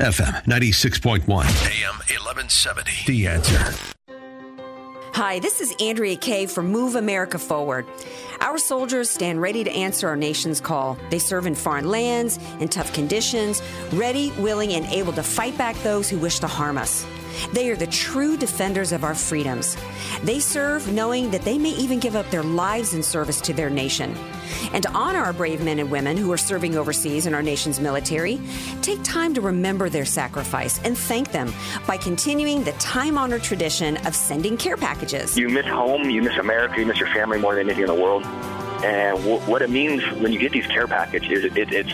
[0.00, 2.90] FM 96.1, AM 1170.
[3.06, 3.74] The answer.
[5.12, 7.86] Hi, this is Andrea Kaye from Move America Forward.
[8.40, 10.96] Our soldiers stand ready to answer our nation's call.
[11.10, 13.60] They serve in foreign lands, in tough conditions,
[13.92, 17.04] ready, willing, and able to fight back those who wish to harm us.
[17.52, 19.76] They are the true defenders of our freedoms.
[20.22, 23.70] They serve knowing that they may even give up their lives in service to their
[23.70, 24.16] nation.
[24.72, 27.80] And to honor our brave men and women who are serving overseas in our nation's
[27.80, 28.40] military,
[28.82, 31.52] take time to remember their sacrifice and thank them
[31.86, 35.38] by continuing the time honored tradition of sending care packages.
[35.38, 38.00] You miss home, you miss America, you miss your family more than anything in the
[38.00, 38.24] world.
[38.82, 41.92] And w- what it means when you get these care packages, it, it, it's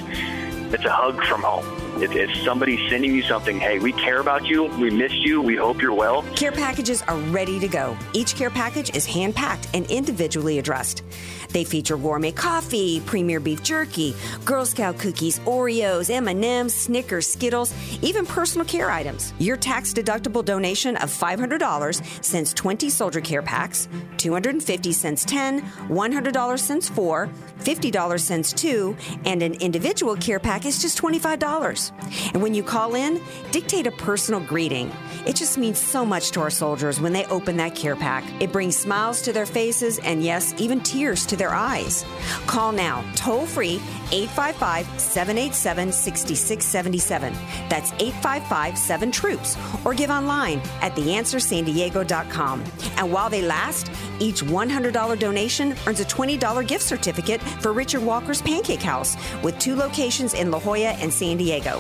[0.73, 1.65] it's a hug from home.
[1.97, 3.59] It, it's somebody sending you something.
[3.59, 4.65] Hey, we care about you.
[4.65, 5.41] We miss you.
[5.41, 6.23] We hope you're well.
[6.35, 7.97] Care packages are ready to go.
[8.13, 11.03] Each care package is hand packed and individually addressed.
[11.51, 18.27] They feature gourmet coffee, premier beef jerky, Girl Scout cookies, Oreos, M&Ms, Snickers, Skittles, even
[18.27, 19.33] personal care items.
[19.39, 26.89] Your tax-deductible donation of $500 sends 20 soldier care packs, 250 cents 10, $100 cents
[26.91, 27.31] 4,
[27.61, 31.86] $50 cents 2, and an individual care pack is just $25.
[32.33, 33.21] And when you call in,
[33.51, 34.91] dictate a personal greeting.
[35.27, 38.25] It just means so much to our soldiers when they open that care pack.
[38.41, 42.05] It brings smiles to their faces and yes, even tears to their eyes.
[42.47, 43.81] Call now, toll free
[44.13, 47.33] 855 787 6677.
[47.69, 49.57] That's 855 7 Troops.
[49.85, 52.65] Or give online at theanswersandiego.com.
[52.97, 58.43] And while they last, each $100 donation earns a $20 gift certificate for Richard Walker's
[58.43, 61.76] Pancake House with two locations in La Jolla and San Diego.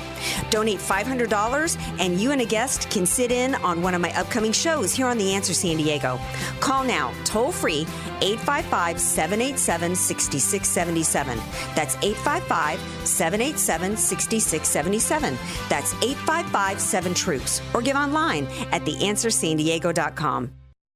[0.50, 4.52] Donate $500 and you and a guest can sit in on one of my upcoming
[4.52, 6.18] shows here on The Answer San Diego.
[6.60, 7.86] Call now, toll free
[8.20, 11.38] 855 787 6677.
[11.74, 15.38] That's 855 787 6677.
[15.68, 17.62] That's 855 7 Troops.
[17.74, 20.65] Or give online at theanswersandiego.com.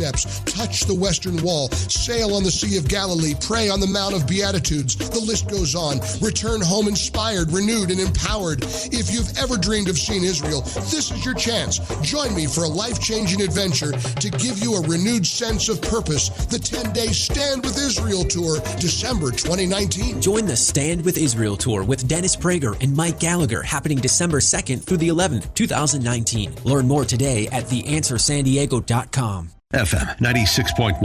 [0.00, 4.14] steps, touch the Western Wall, sail on the Sea of Galilee, pray on the Mount
[4.14, 4.96] of Beatitudes.
[4.96, 6.00] The list goes on.
[6.22, 8.64] Return home inspired, renewed, and empowered.
[8.92, 11.80] If you've ever dreamed of seeing Israel, this is your chance.
[12.00, 16.30] Join me for a life changing adventure to give you a renewed sense of purpose.
[16.46, 20.22] The 10 day Stand with Israel Tour, December 2019.
[20.22, 24.82] Join the Stand with Israel Tour with Dennis Prager and Mike Gallagher happening December 2nd
[24.82, 26.54] through the 11th, 2019.
[26.64, 29.59] Learn more today at theanswersandiego.com.
[29.72, 30.98] FM 96.1,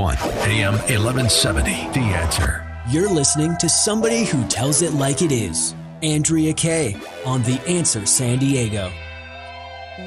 [0.47, 1.69] AM 1170.
[1.69, 2.65] The answer.
[2.89, 5.75] You're listening to somebody who tells it like it is.
[6.01, 8.91] Andrea Kaye on The Answer San Diego.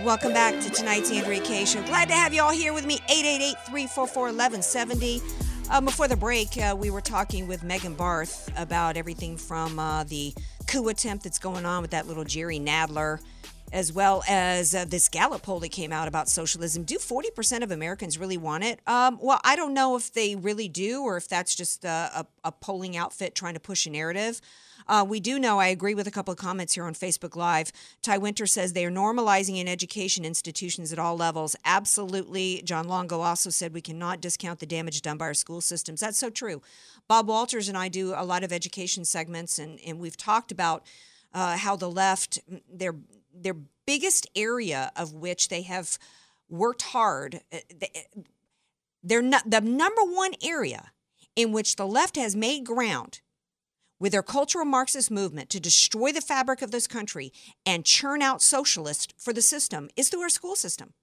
[0.05, 1.85] Welcome back to tonight's Andrea Kaye Show.
[1.85, 2.99] Glad to have you all here with me.
[3.69, 5.23] 888-344-1170.
[5.71, 10.03] Uh, before the break, uh, we were talking with Megan Barth about everything from uh,
[10.03, 10.35] the
[10.67, 13.21] coup attempt that's going on with that little Jerry Nadler,
[13.73, 16.85] as well as uh, this Gallup poll that came out about socialism.
[16.85, 18.81] Do 40% of Americans really want it?
[18.87, 22.27] Um, well, I don't know if they really do or if that's just a, a,
[22.45, 24.41] a polling outfit trying to push a narrative.
[24.89, 27.71] Uh, we do know, I agree with a couple of comments here on Facebook Live.
[28.01, 31.55] Ty Winter says they are normalizing in education institutions at all levels.
[31.65, 32.63] Absolutely.
[32.65, 36.01] John Longo also said we cannot discount the damage done by our school systems.
[36.01, 36.63] That's so true.
[37.07, 40.87] Bob Walters and I do a lot of education segments, and, and we've talked about
[41.35, 42.39] uh, how the left,
[42.73, 42.95] their,
[43.43, 45.99] their biggest area of which they have
[46.49, 47.59] worked hard, uh,
[49.03, 50.93] they're not, the number one area
[51.37, 53.21] in which the left has made ground
[54.01, 57.33] with their cultural Marxist movement to destroy the fabric of this country
[57.67, 60.95] and churn out socialists for the system is through our school system.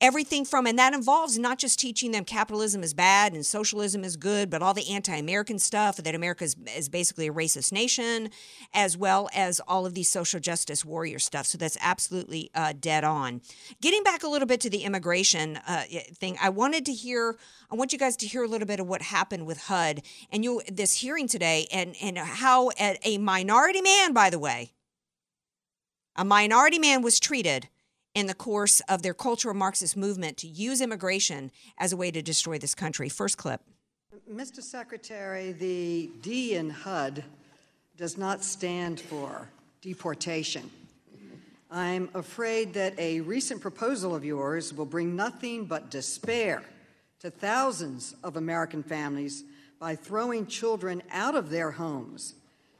[0.00, 4.16] Everything from, and that involves not just teaching them capitalism is bad and socialism is
[4.16, 8.30] good, but all the anti American stuff, that America is, is basically a racist nation,
[8.72, 11.46] as well as all of these social justice warrior stuff.
[11.46, 13.40] So that's absolutely uh, dead on.
[13.80, 15.84] Getting back a little bit to the immigration uh,
[16.14, 17.36] thing, I wanted to hear,
[17.70, 20.44] I want you guys to hear a little bit of what happened with HUD and
[20.44, 24.72] you this hearing today, and, and how a, a minority man, by the way,
[26.16, 27.68] a minority man was treated
[28.14, 32.22] in the course of their cultural Marxist movement to use immigration as a way to
[32.22, 33.08] destroy this country.
[33.08, 33.60] First clip.
[34.30, 34.62] Mr.
[34.62, 37.24] Secretary, the D in HUD
[37.96, 39.48] does not stand for
[39.80, 40.70] deportation.
[41.70, 46.62] I'm afraid that a recent proposal of yours will bring nothing but despair
[47.20, 49.44] to thousands of American families
[49.78, 52.34] by throwing children out of their homes.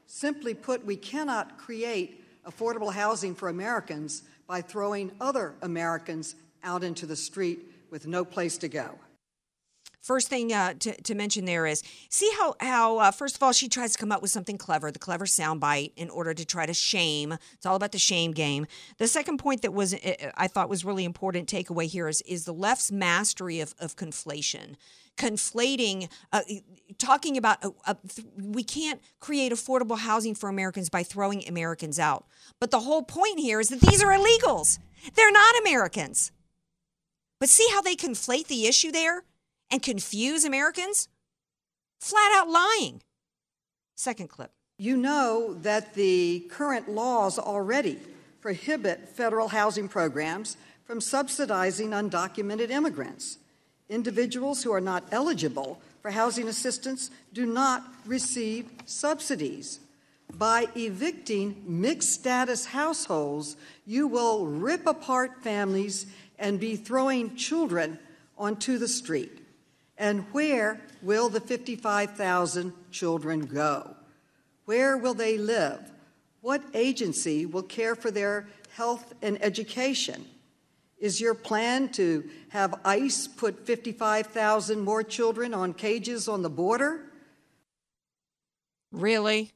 [0.05, 7.05] Simply put, we cannot create affordable housing for Americans by throwing other Americans out into
[7.05, 8.97] the street with no place to go.
[10.03, 13.53] First thing uh, to, to mention there is see how how uh, first of all
[13.53, 16.65] she tries to come up with something clever, the clever soundbite in order to try
[16.65, 17.37] to shame.
[17.53, 18.67] It's all about the shame game.
[18.97, 22.43] The second point that was uh, I thought was really important takeaway here is is
[22.43, 24.75] the left's mastery of, of conflation
[25.15, 26.41] conflating, uh,
[26.97, 27.93] talking about uh, uh,
[28.35, 32.25] we can't create affordable housing for Americans by throwing Americans out.
[32.59, 34.79] But the whole point here is that these are illegals.
[35.13, 36.31] They're not Americans.
[37.39, 39.23] But see how they conflate the issue there
[39.71, 41.07] and confuse Americans?
[41.99, 43.01] Flat out lying.
[43.95, 44.51] Second clip.
[44.77, 47.99] You know that the current laws already
[48.41, 53.37] prohibit federal housing programs from subsidizing undocumented immigrants.
[53.89, 59.79] Individuals who are not eligible for housing assistance do not receive subsidies.
[60.33, 63.55] By evicting mixed status households,
[63.85, 66.07] you will rip apart families
[66.39, 67.99] and be throwing children
[68.37, 69.42] onto the street.
[70.03, 73.95] And where will the 55,000 children go?
[74.65, 75.79] Where will they live?
[76.41, 80.25] What agency will care for their health and education?
[80.97, 87.05] Is your plan to have ICE put 55,000 more children on cages on the border?
[88.91, 89.53] Really?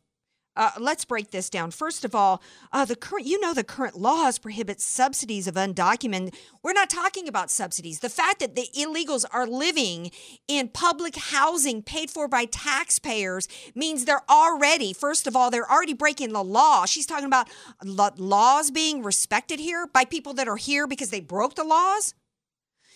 [0.57, 1.69] Uh, let's break this down.
[1.69, 2.41] First of all,
[2.73, 6.33] uh, the current, you know, the current laws prohibit subsidies of undocumented.
[6.63, 7.99] We're not talking about subsidies.
[7.99, 10.09] The fact that the illegals are living
[10.47, 15.93] in public housing paid for by taxpayers means they're already, first of all, they're already
[15.93, 16.85] breaking the law.
[16.85, 17.49] She's talking about
[17.83, 22.15] laws being respected here by people that are here because they broke the laws.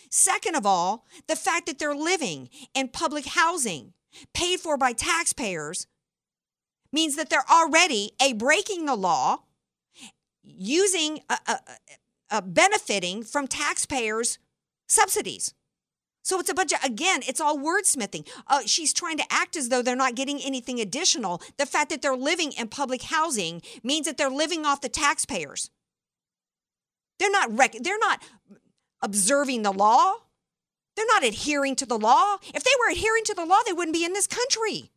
[0.09, 3.93] Second of all, the fact that they're living in public housing
[4.34, 5.88] paid for by taxpayers
[6.91, 9.43] means that they're already a breaking the law,
[10.43, 11.57] using, uh, uh,
[12.29, 14.39] uh, benefiting from taxpayers'
[14.87, 15.53] subsidies.
[16.23, 18.27] So it's a bunch of, again, it's all wordsmithing.
[18.47, 21.41] Uh, she's trying to act as though they're not getting anything additional.
[21.57, 25.71] The fact that they're living in public housing means that they're living off the taxpayers.
[27.19, 28.21] They're not rec- they're not
[29.01, 30.13] observing the law.
[30.95, 32.37] They're not adhering to the law.
[32.53, 34.91] If they were adhering to the law, they wouldn't be in this country.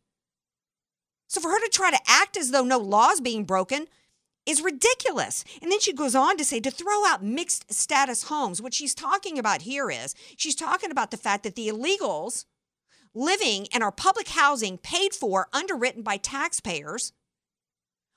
[1.27, 3.87] So for her to try to act as though no law is being broken
[4.45, 5.43] is ridiculous.
[5.61, 8.61] And then she goes on to say to throw out mixed status homes.
[8.61, 12.45] What she's talking about here is she's talking about the fact that the illegals
[13.13, 17.13] living in our public housing paid for, underwritten by taxpayers.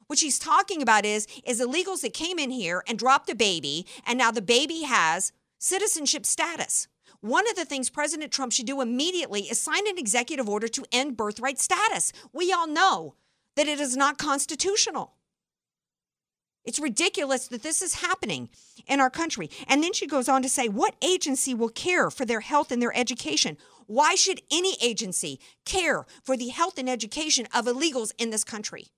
[0.09, 3.87] What she's talking about is is illegals that came in here and dropped a baby,
[4.07, 6.89] and now the baby has citizenship status.
[7.21, 10.85] One of the things President Trump should do immediately is sign an executive order to
[10.93, 12.13] end birthright status.
[12.33, 13.15] We all know
[13.57, 15.15] that it is not constitutional.
[16.65, 18.51] It's ridiculous that this is happening
[18.87, 19.51] in our country.
[19.67, 22.81] And then she goes on to say, What agency will care for their health and
[22.81, 23.57] their education?
[23.87, 28.89] Why should any agency care for the health and education of illegals in this country?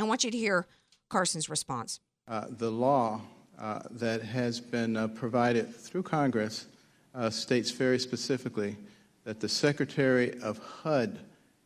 [0.00, 0.66] I want you to hear
[1.10, 2.00] Carson's response.
[2.26, 3.20] Uh, the law
[3.58, 6.66] uh, that has been uh, provided through Congress
[7.14, 8.76] uh, states very specifically
[9.24, 11.18] that the Secretary of HUD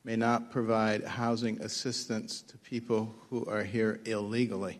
[0.04, 4.78] may not provide housing assistance to people who are here illegally.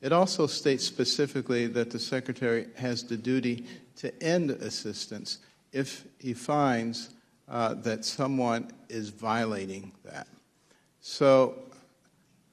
[0.00, 5.38] It also states specifically that the Secretary has the duty to end assistance
[5.72, 7.10] if he finds
[7.48, 10.26] uh, that someone is violating that.
[11.00, 11.56] So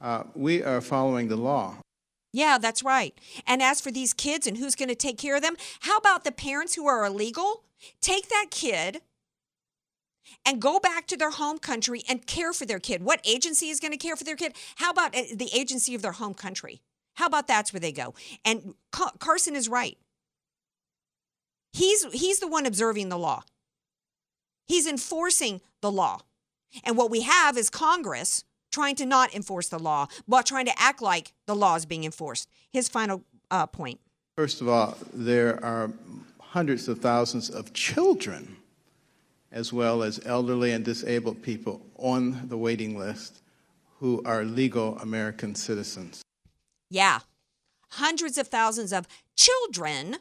[0.00, 1.76] uh, we are following the law.
[2.32, 3.18] Yeah, that's right.
[3.46, 6.24] And as for these kids and who's going to take care of them, how about
[6.24, 7.64] the parents who are illegal?
[8.00, 9.00] Take that kid
[10.44, 13.02] and go back to their home country and care for their kid.
[13.02, 14.54] What agency is going to care for their kid?
[14.76, 16.82] How about uh, the agency of their home country?
[17.14, 18.14] How about that's where they go?
[18.44, 19.98] And Carson is right.
[21.72, 23.42] He's he's the one observing the law.
[24.66, 26.20] He's enforcing the law.
[26.84, 30.80] And what we have is Congress trying to not enforce the law, but trying to
[30.80, 32.48] act like the law is being enforced.
[32.72, 34.00] His final uh, point.
[34.36, 35.90] First of all, there are
[36.40, 38.56] hundreds of thousands of children,
[39.50, 43.42] as well as elderly and disabled people, on the waiting list
[43.98, 46.22] who are legal American citizens.
[46.90, 47.20] Yeah.
[47.92, 50.18] Hundreds of thousands of children,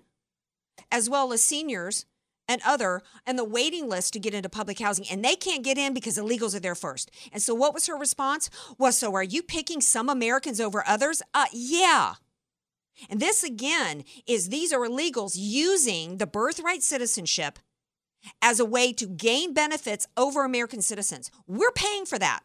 [0.91, 2.05] as well as seniors
[2.47, 5.05] and other, and the waiting list to get into public housing.
[5.09, 7.11] And they can't get in because illegals are there first.
[7.31, 8.49] And so what was her response?
[8.77, 11.21] Was so are you picking some Americans over others?
[11.33, 12.15] Uh yeah.
[13.09, 17.59] And this again is these are illegals using the birthright citizenship
[18.41, 21.29] as a way to gain benefits over American citizens.
[21.45, 22.41] We're paying for that.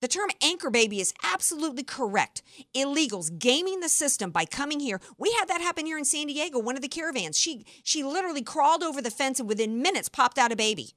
[0.00, 2.42] The term anchor baby is absolutely correct.
[2.74, 5.00] Illegals gaming the system by coming here.
[5.18, 6.58] We had that happen here in San Diego.
[6.58, 10.38] One of the caravans, she she literally crawled over the fence and within minutes popped
[10.38, 10.94] out a baby.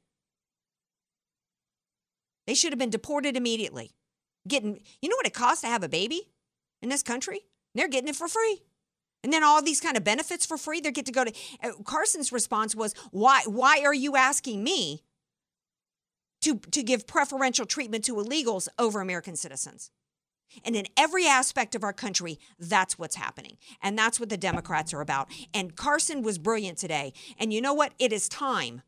[2.48, 3.92] They should have been deported immediately.
[4.48, 6.30] Getting, you know what it costs to have a baby
[6.82, 7.42] in this country?
[7.74, 8.64] They're getting it for free.
[9.24, 10.82] And then all these kind of benefits for free.
[10.82, 11.32] They get to go to
[11.64, 15.04] uh, Carson's response was, "Why why are you asking me
[16.44, 19.92] to, to give preferential treatment to illegals over American citizens.
[20.64, 23.58] And in every aspect of our country, that's what's happening.
[23.82, 25.30] And that's what the Democrats are about.
[25.54, 27.14] And Carson was brilliant today.
[27.40, 27.94] And you know what?
[27.98, 28.84] It is time.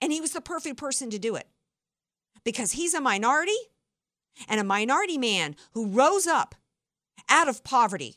[0.00, 1.46] And he was the perfect person to do it
[2.44, 3.56] because he's a minority
[4.48, 6.54] and a minority man who rose up
[7.28, 8.16] out of poverty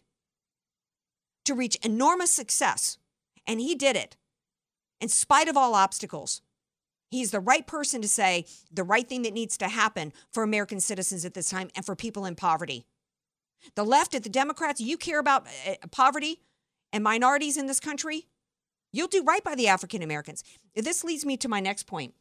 [1.46, 2.98] to reach enormous success.
[3.46, 4.18] And he did it
[5.00, 6.42] in spite of all obstacles.
[7.12, 10.80] He's the right person to say the right thing that needs to happen for American
[10.80, 12.86] citizens at this time and for people in poverty.
[13.76, 16.42] The left, at the Democrats, you care about uh, poverty
[16.94, 18.28] and minorities in this country,
[18.92, 20.44] you'll do right by the African Americans.
[20.76, 22.14] This leads me to my next point.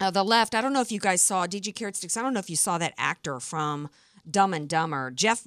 [0.00, 2.16] Uh, the left, I don't know if you guys saw DJ Carrot Sticks.
[2.16, 3.88] I don't know if you saw that actor from
[4.28, 5.46] Dumb and Dumber, Jeff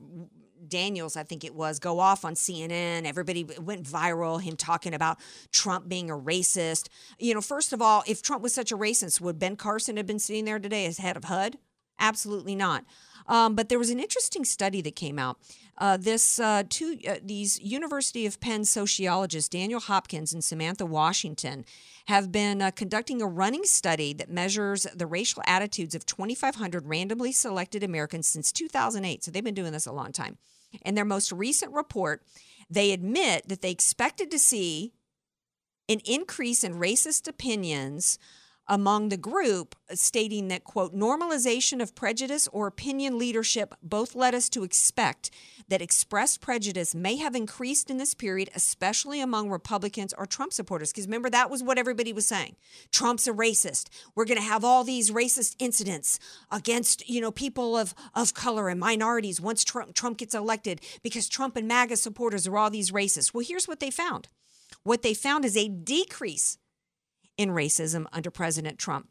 [0.67, 3.05] Daniels, I think it was, go off on CNN.
[3.05, 5.19] Everybody went viral, him talking about
[5.51, 6.87] Trump being a racist.
[7.19, 10.05] You know, first of all, if Trump was such a racist, would Ben Carson have
[10.05, 11.57] been sitting there today as head of HUD?
[11.99, 12.85] Absolutely not.
[13.27, 15.37] Um, but there was an interesting study that came out.
[15.77, 21.65] Uh, this uh, two uh, these University of Penn sociologists Daniel Hopkins and Samantha Washington
[22.07, 27.31] have been uh, conducting a running study that measures the racial attitudes of 2,500 randomly
[27.31, 29.23] selected Americans since 2008.
[29.23, 30.37] So they've been doing this a long time.
[30.83, 32.23] In their most recent report,
[32.69, 34.93] they admit that they expected to see
[35.89, 38.17] an increase in racist opinions
[38.69, 44.35] among the group, uh, stating that, quote, normalization of prejudice or opinion leadership both led
[44.35, 45.31] us to expect
[45.69, 50.91] that expressed prejudice may have increased in this period, especially among Republicans or Trump supporters.
[50.91, 52.55] Because remember, that was what everybody was saying.
[52.91, 53.89] Trump's a racist.
[54.15, 56.19] We're going to have all these racist incidents
[56.51, 61.27] against, you know, people of, of color and minorities once Trump, Trump gets elected because
[61.27, 63.33] Trump and MAGA supporters are all these racists.
[63.33, 64.29] Well, here's what they found.
[64.83, 66.57] What they found is a decrease
[67.37, 69.07] in racism under President Trump.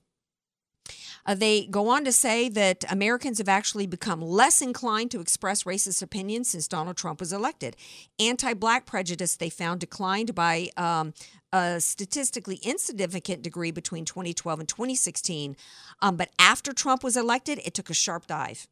[1.24, 5.64] Uh, they go on to say that Americans have actually become less inclined to express
[5.64, 7.76] racist opinions since Donald Trump was elected.
[8.18, 11.12] Anti black prejudice, they found, declined by um,
[11.52, 15.56] a statistically insignificant degree between 2012 and 2016.
[16.00, 18.68] Um, but after Trump was elected, it took a sharp dive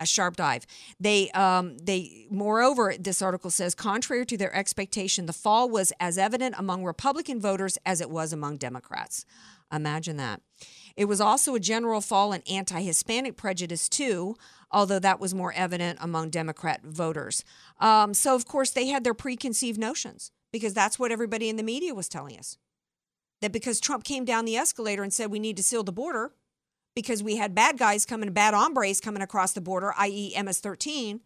[0.00, 0.66] a sharp dive.
[0.98, 6.18] They, um, they, moreover, this article says, contrary to their expectation, the fall was as
[6.18, 9.24] evident among Republican voters as it was among Democrats.
[9.72, 10.40] Imagine that.
[10.96, 14.36] It was also a general fall in anti Hispanic prejudice, too,
[14.70, 17.44] although that was more evident among Democrat voters.
[17.80, 21.62] Um, so, of course, they had their preconceived notions because that's what everybody in the
[21.62, 22.58] media was telling us.
[23.40, 26.32] That because Trump came down the escalator and said we need to seal the border,
[26.94, 31.20] because we had bad guys coming, bad hombres coming across the border, i.e., MS-13,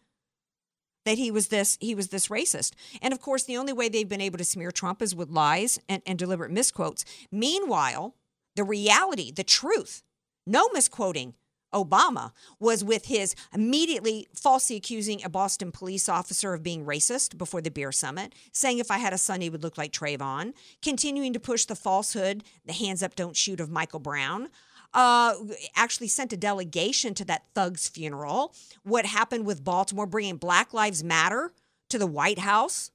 [1.05, 2.73] that he was this he was this racist.
[3.01, 5.79] And of course, the only way they've been able to smear Trump is with lies
[5.89, 7.05] and, and deliberate misquotes.
[7.33, 8.15] Meanwhile,
[8.57, 10.03] the reality, the truth,
[10.47, 11.35] no misquoting.
[11.75, 17.61] Obama was with his immediately falsely accusing a Boston police officer of being racist before
[17.61, 21.35] the beer summit, saying if I had a son, he would look like Trayvon, continuing
[21.35, 24.49] to push the falsehood, the hands up, don't shoot of Michael Brown,
[24.95, 25.35] uh,
[25.77, 28.55] actually sent a delegation to that thug's funeral.
[28.83, 31.53] What happened with Baltimore bringing Black Lives Matter
[31.91, 32.91] to the White House,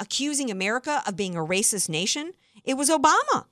[0.00, 2.32] accusing America of being a racist nation?
[2.64, 3.46] It was Obama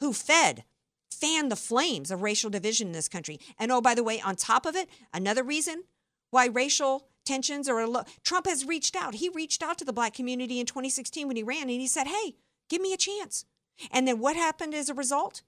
[0.00, 0.64] who fed,
[1.10, 3.38] fanned the flames of racial division in this country.
[3.58, 5.84] And oh, by the way, on top of it, another reason
[6.30, 8.02] why racial tensions are a low.
[8.22, 9.14] Trump has reached out.
[9.14, 12.06] He reached out to the black community in 2016 when he ran and he said,
[12.06, 12.34] hey,
[12.68, 13.44] give me a chance.
[13.90, 15.42] And then what happened as a result?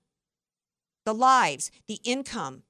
[1.06, 2.64] The lives, the income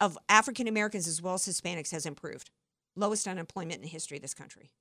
[0.00, 2.50] of African Americans as well as Hispanics has improved.
[2.96, 4.72] Lowest unemployment in the history of this country.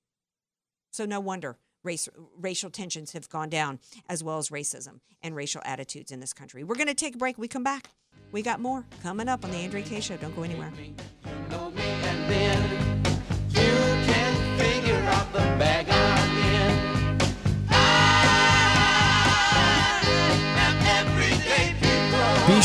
[0.91, 3.79] So no wonder race, racial tensions have gone down,
[4.09, 6.63] as well as racism and racial attitudes in this country.
[6.63, 7.37] We're going to take a break.
[7.37, 7.91] We come back.
[8.31, 10.17] We got more coming up on the Andrea Kaye Show.
[10.17, 10.71] Don't go anywhere.
[10.75, 10.95] Be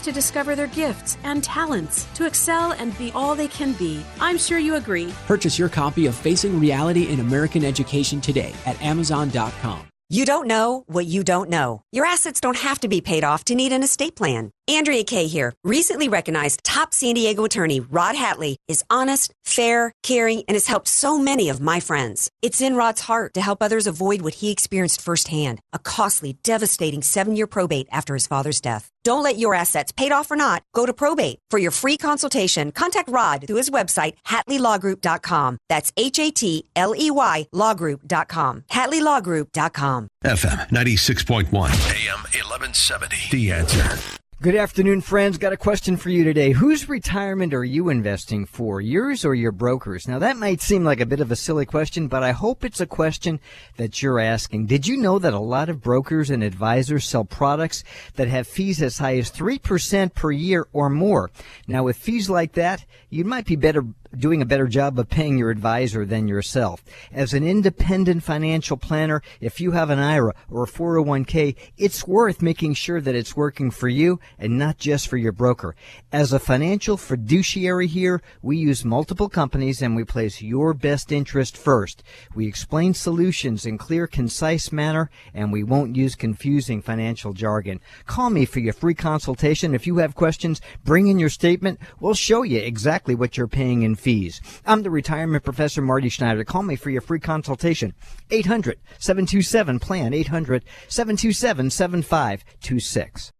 [0.00, 4.02] to discover their gifts and talents, to excel and be all they can be.
[4.20, 5.12] I'm sure you agree.
[5.26, 9.86] Purchase your copy of Facing Reality in American Education today at Amazon.com.
[10.12, 11.80] You don't know what you don't know.
[11.90, 14.50] Your assets don't have to be paid off to need an estate plan.
[14.68, 15.54] Andrea Kaye here.
[15.64, 20.88] Recently recognized top San Diego attorney Rod Hatley is honest, fair, caring, and has helped
[20.88, 22.30] so many of my friends.
[22.42, 27.00] It's in Rod's heart to help others avoid what he experienced firsthand a costly, devastating
[27.00, 28.91] seven year probate after his father's death.
[29.04, 31.38] Don't let your assets, paid off or not, go to probate.
[31.50, 35.58] For your free consultation, contact Rod through his website, HatleyLawGroup.com.
[35.68, 38.64] That's H A T L E Y LawGroup.com.
[38.70, 40.08] HatleyLawGroup.com.
[40.24, 43.16] FM 96.1, AM 1170.
[43.30, 44.21] The answer.
[44.42, 45.38] Good afternoon, friends.
[45.38, 46.50] Got a question for you today.
[46.50, 50.08] Whose retirement are you investing for, yours or your broker's?
[50.08, 52.80] Now, that might seem like a bit of a silly question, but I hope it's
[52.80, 53.38] a question
[53.76, 54.66] that you're asking.
[54.66, 57.84] Did you know that a lot of brokers and advisors sell products
[58.16, 61.30] that have fees as high as 3% per year or more?
[61.68, 63.84] Now, with fees like that, you might be better
[64.16, 66.82] doing a better job of paying your advisor than yourself.
[67.12, 72.42] As an independent financial planner, if you have an IRA or a 401k, it's worth
[72.42, 75.74] making sure that it's working for you and not just for your broker.
[76.12, 81.56] As a financial fiduciary here, we use multiple companies and we place your best interest
[81.56, 82.02] first.
[82.34, 87.80] We explain solutions in clear, concise manner and we won't use confusing financial jargon.
[88.06, 89.74] Call me for your free consultation.
[89.74, 91.80] If you have questions, bring in your statement.
[92.00, 94.40] We'll show you exactly what you're paying in fees.
[94.66, 96.44] I'm the retirement professor Marty Schneider.
[96.44, 97.94] Call me for your free consultation.
[98.30, 100.12] 800 727 PLAN.
[100.12, 103.32] 800 727 7526.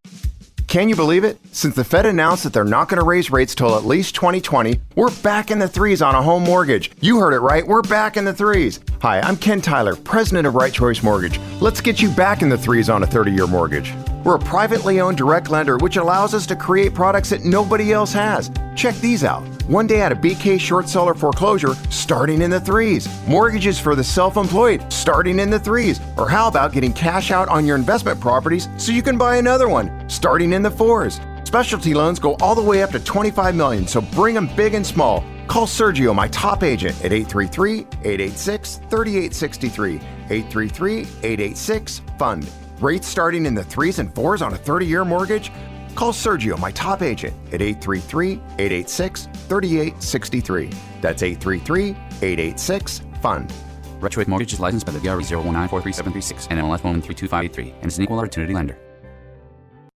[0.72, 1.38] Can you believe it?
[1.54, 4.80] Since the Fed announced that they're not going to raise rates till at least 2020,
[4.94, 6.90] we're back in the threes on a home mortgage.
[7.00, 7.66] You heard it right.
[7.66, 8.80] We're back in the threes.
[9.02, 11.38] Hi, I'm Ken Tyler, president of Right Choice Mortgage.
[11.60, 13.92] Let's get you back in the threes on a 30 year mortgage.
[14.24, 18.14] We're a privately owned direct lender, which allows us to create products that nobody else
[18.14, 18.50] has.
[18.74, 19.44] Check these out.
[19.68, 23.08] One day at a BK short seller foreclosure, starting in the threes.
[23.28, 26.00] Mortgages for the self employed, starting in the threes.
[26.16, 29.68] Or how about getting cash out on your investment properties so you can buy another
[29.68, 31.20] one, starting in the fours?
[31.44, 34.84] Specialty loans go all the way up to 25 million, so bring them big and
[34.84, 35.22] small.
[35.46, 39.94] Call Sergio, my top agent, at 833 886 3863.
[39.96, 42.50] 833 886 FUND.
[42.80, 45.52] Rates starting in the threes and fours on a 30 year mortgage?
[45.95, 50.70] Call Sergio, my top agent, at 833 886 3863.
[51.01, 53.53] That's 833 886 FUND.
[54.01, 58.05] Right Choice Mortgage is licensed by the DRE 019437336 and MLS 13253 and is an
[58.05, 58.76] equal opportunity lender.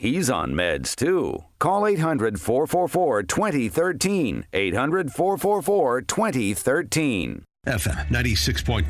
[0.00, 1.44] He's on meds too.
[1.58, 4.46] Call 800 444 2013.
[4.50, 7.44] 800 444 2013.
[7.66, 8.88] FM 96.1,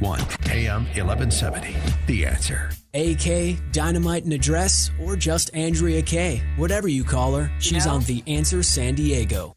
[0.52, 1.74] AM 1170.
[2.06, 2.70] The answer.
[2.94, 6.44] AK, Dynamite and Address, or just Andrea Kaye.
[6.56, 7.94] Whatever you call her, she's know?
[7.94, 9.56] on The Answer San Diego.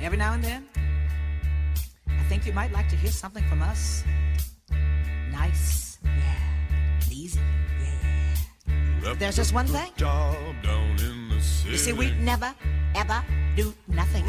[0.00, 0.66] Every now and then,
[2.08, 4.02] I think you might like to hear something from us.
[5.30, 5.98] Nice.
[6.02, 7.00] Yeah.
[7.12, 7.38] Easy.
[9.02, 9.90] There's just one thing.
[9.98, 12.52] You see, we never,
[12.94, 13.22] ever
[13.56, 14.24] do nothing.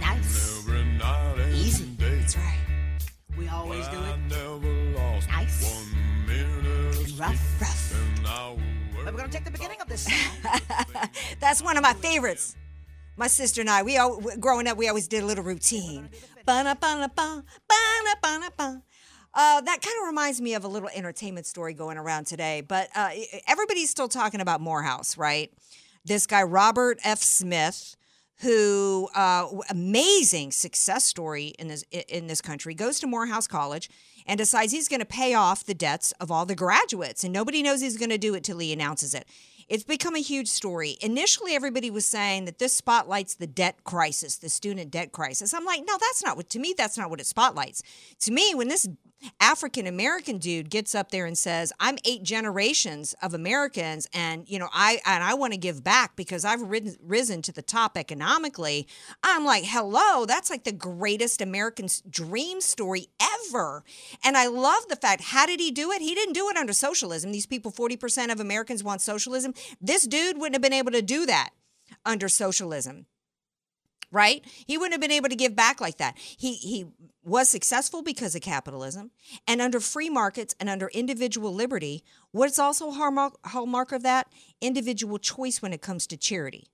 [0.00, 0.66] Nice.
[1.52, 1.84] Easy.
[1.98, 2.58] That's right.
[3.36, 4.18] We always do it.
[5.28, 5.82] Nice.
[7.18, 7.94] Rough, rough.
[9.04, 10.50] But we're going to take the beginning of this song.
[11.40, 12.56] That's one of my favorites.
[13.16, 16.08] My sister and I, we all, growing up, we always did a little routine.
[16.46, 18.82] Ba-na-ba-na-ba, ba-na-ba-na-ba.
[19.34, 22.60] Uh, that kind of reminds me of a little entertainment story going around today.
[22.60, 23.10] But uh,
[23.46, 25.52] everybody's still talking about Morehouse, right?
[26.04, 27.18] This guy, Robert F.
[27.18, 27.96] Smith,
[28.40, 33.88] who uh, amazing success story in this in this country, goes to Morehouse College
[34.26, 37.62] and decides he's going to pay off the debts of all the graduates, and nobody
[37.62, 39.26] knows he's going to do it till he announces it.
[39.68, 40.96] It's become a huge story.
[41.00, 45.54] Initially, everybody was saying that this spotlights the debt crisis, the student debt crisis.
[45.54, 47.82] I'm like, no, that's not what, to me, that's not what it spotlights.
[48.20, 48.88] To me, when this
[49.40, 54.58] African American dude gets up there and says, "I'm eight generations of Americans, and you
[54.58, 57.96] know, I and I want to give back because I've risen, risen to the top
[57.96, 58.86] economically."
[59.22, 63.84] I'm like, "Hello, that's like the greatest American dream story ever."
[64.24, 65.22] And I love the fact.
[65.22, 66.02] How did he do it?
[66.02, 67.32] He didn't do it under socialism.
[67.32, 69.54] These people, forty percent of Americans want socialism.
[69.80, 71.50] This dude wouldn't have been able to do that
[72.04, 73.06] under socialism
[74.12, 74.44] right?
[74.66, 76.16] He wouldn't have been able to give back like that.
[76.18, 76.86] He he
[77.24, 79.10] was successful because of capitalism
[79.46, 82.04] and under free markets and under individual liberty.
[82.32, 84.26] What's also hallmark, hallmark of that?
[84.60, 86.68] Individual choice when it comes to charity.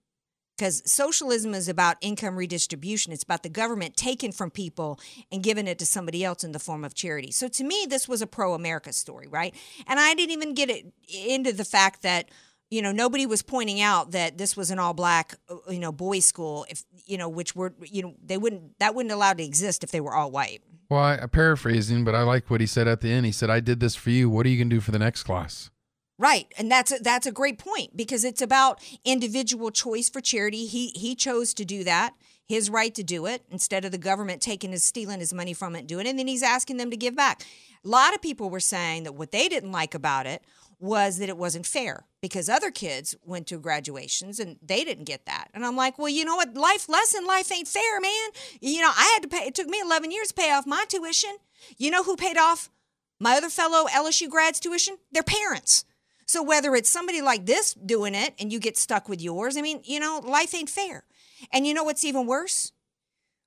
[0.56, 3.12] Because socialism is about income redistribution.
[3.12, 4.98] It's about the government taking from people
[5.30, 7.30] and giving it to somebody else in the form of charity.
[7.30, 9.54] So to me, this was a pro America story, right?
[9.86, 12.30] And I didn't even get it into the fact that
[12.70, 15.78] you know nobody was pointing out that this was an all black uh, uh, you
[15.78, 19.32] know boys school if you know which were you know they wouldn't that wouldn't allow
[19.32, 22.60] to exist if they were all white Well, I, I'm paraphrasing, but I like what
[22.60, 23.26] he said at the end.
[23.26, 24.30] He said, "I did this for you.
[24.30, 25.70] What are you going to do for the next class?"
[26.18, 30.66] right and that's a, that's a great point because it's about individual choice for charity
[30.66, 32.14] he he chose to do that
[32.46, 35.76] his right to do it instead of the government taking his stealing his money from
[35.76, 37.42] it and doing it and then he's asking them to give back
[37.84, 40.42] a lot of people were saying that what they didn't like about it
[40.80, 45.26] was that it wasn't fair because other kids went to graduations and they didn't get
[45.26, 45.48] that.
[45.52, 46.54] And I'm like, well, you know what?
[46.54, 48.30] Life lesson, life ain't fair, man.
[48.60, 50.84] You know, I had to pay, it took me 11 years to pay off my
[50.88, 51.36] tuition.
[51.76, 52.70] You know who paid off
[53.18, 54.98] my other fellow LSU grads' tuition?
[55.10, 55.84] Their parents.
[56.26, 59.62] So whether it's somebody like this doing it and you get stuck with yours, I
[59.62, 61.04] mean, you know, life ain't fair.
[61.52, 62.72] And you know what's even worse?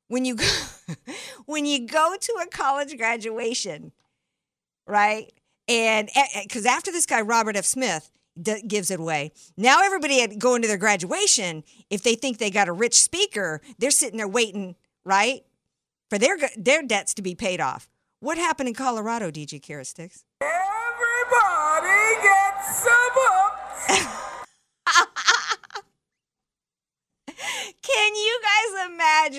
[0.08, 0.46] When you go,
[1.46, 3.94] when you go to a college graduation,
[4.88, 5.32] right?
[5.68, 7.66] And eh, eh, because after this guy, Robert F.
[7.66, 12.38] Smith, d- gives it away, now everybody at- going to their graduation, if they think
[12.38, 15.44] they got a rich speaker, they're sitting there waiting, right?
[16.10, 17.90] For their, their debts to be paid off.
[18.20, 20.24] What happened in Colorado, DJ Karastix?
[20.42, 22.98] Everybody gets some.
[27.82, 28.61] Can you guys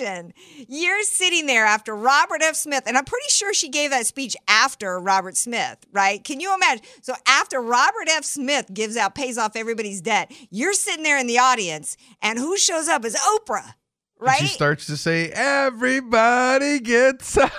[0.03, 0.33] imagine?
[0.67, 2.55] You're sitting there after Robert F.
[2.55, 6.23] Smith, and I'm pretty sure she gave that speech after Robert Smith, right?
[6.23, 6.83] Can you imagine?
[7.01, 8.23] So after Robert F.
[8.23, 12.57] Smith gives out, pays off everybody's debt, you're sitting there in the audience, and who
[12.57, 13.73] shows up is Oprah, And
[14.19, 14.39] right?
[14.41, 17.51] she starts to say, "Everybody gets," and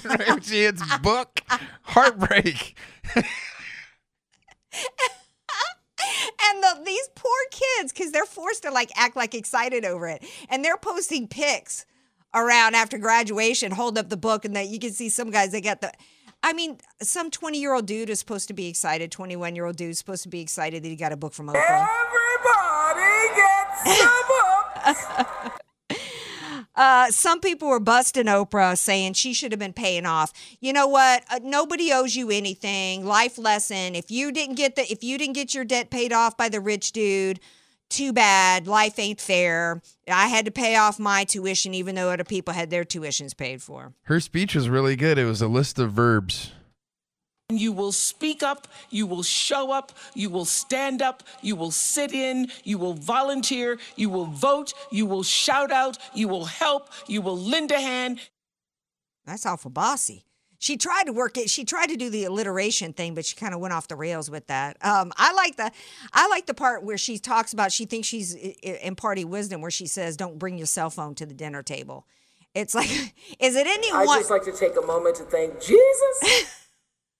[0.04, 1.40] right when she hits book,
[1.82, 2.76] heartbreak.
[6.44, 10.24] and the, these poor kids, because they're forced to like act like excited over it,
[10.48, 11.86] and they're posting pics
[12.34, 15.60] around after graduation, hold up the book, and that you can see some guys they
[15.60, 15.92] got the.
[16.42, 19.10] I mean, some 20 year old dude is supposed to be excited.
[19.10, 21.48] 21 year old dude is supposed to be excited that he got a book from
[21.48, 21.88] Oprah.
[21.88, 25.54] Everybody gets some ups.
[26.78, 30.32] Uh, some people were busting Oprah saying she should have been paying off.
[30.60, 31.24] You know what?
[31.28, 33.04] Uh, nobody owes you anything.
[33.04, 33.96] Life lesson.
[33.96, 36.60] If you didn't get the if you didn't get your debt paid off by the
[36.60, 37.40] rich dude,
[37.90, 38.68] too bad.
[38.68, 39.82] Life ain't fair.
[40.08, 43.60] I had to pay off my tuition even though other people had their tuitions paid
[43.60, 43.92] for.
[44.04, 45.18] Her speech was really good.
[45.18, 46.52] It was a list of verbs.
[47.50, 52.12] You will speak up, you will show up, you will stand up, you will sit
[52.12, 57.22] in, you will volunteer, you will vote, you will shout out, you will help, you
[57.22, 58.20] will lend a hand.
[59.24, 60.26] That's awful bossy.
[60.58, 61.48] She tried to work it.
[61.48, 64.30] She tried to do the alliteration thing, but she kind of went off the rails
[64.30, 64.76] with that.
[64.84, 65.70] Um, I like the,
[66.12, 69.62] I like the part where she talks about she thinks she's i- i- imparting wisdom,
[69.62, 72.06] where she says, "Don't bring your cell phone to the dinner table,"
[72.54, 72.90] It's like,
[73.38, 74.06] is it anyone?
[74.06, 76.54] I'd just like to take a moment to thank Jesus.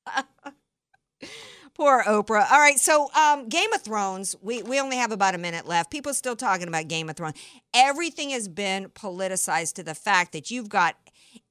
[1.74, 2.50] Poor Oprah.
[2.50, 4.34] All right, so um, Game of Thrones.
[4.42, 5.90] We we only have about a minute left.
[5.90, 7.36] People still talking about Game of Thrones.
[7.72, 10.96] Everything has been politicized to the fact that you've got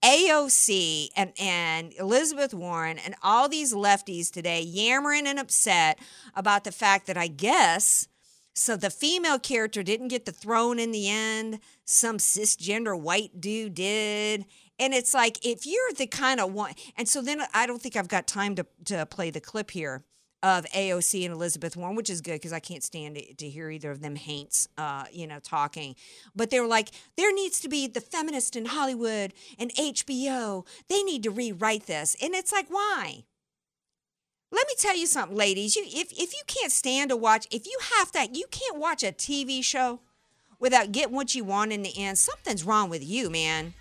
[0.04, 6.00] AOC and and Elizabeth Warren and all these lefties today yammering and upset
[6.36, 8.08] about the fact that I guess
[8.58, 11.60] so the female character didn't get the throne in the end.
[11.86, 14.46] Some cisgender white dude did.
[14.80, 17.96] And it's like if you're the kind of one and so then I don't think
[17.96, 20.04] I've got time to to play the clip here
[20.44, 23.72] of AOC and Elizabeth Warren, which is good because I can't stand to, to hear
[23.72, 25.96] either of them haints, uh, you know, talking.
[26.36, 30.66] But they were like, there needs to be the feminist in Hollywood and HBO.
[30.90, 33.24] They need to rewrite this, and it's like, why?
[34.52, 35.76] Let me tell you something, ladies.
[35.76, 39.04] You, if if you can't stand to watch, if you have to, you can't watch
[39.04, 40.00] a TV show
[40.60, 42.18] without getting what you want in the end.
[42.18, 43.74] Something's wrong with you, man.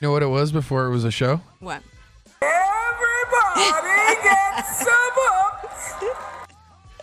[0.00, 1.42] You know what it was before it was a show?
[1.58, 1.82] What?
[2.40, 4.96] Everybody gets some
[5.30, 5.94] ups.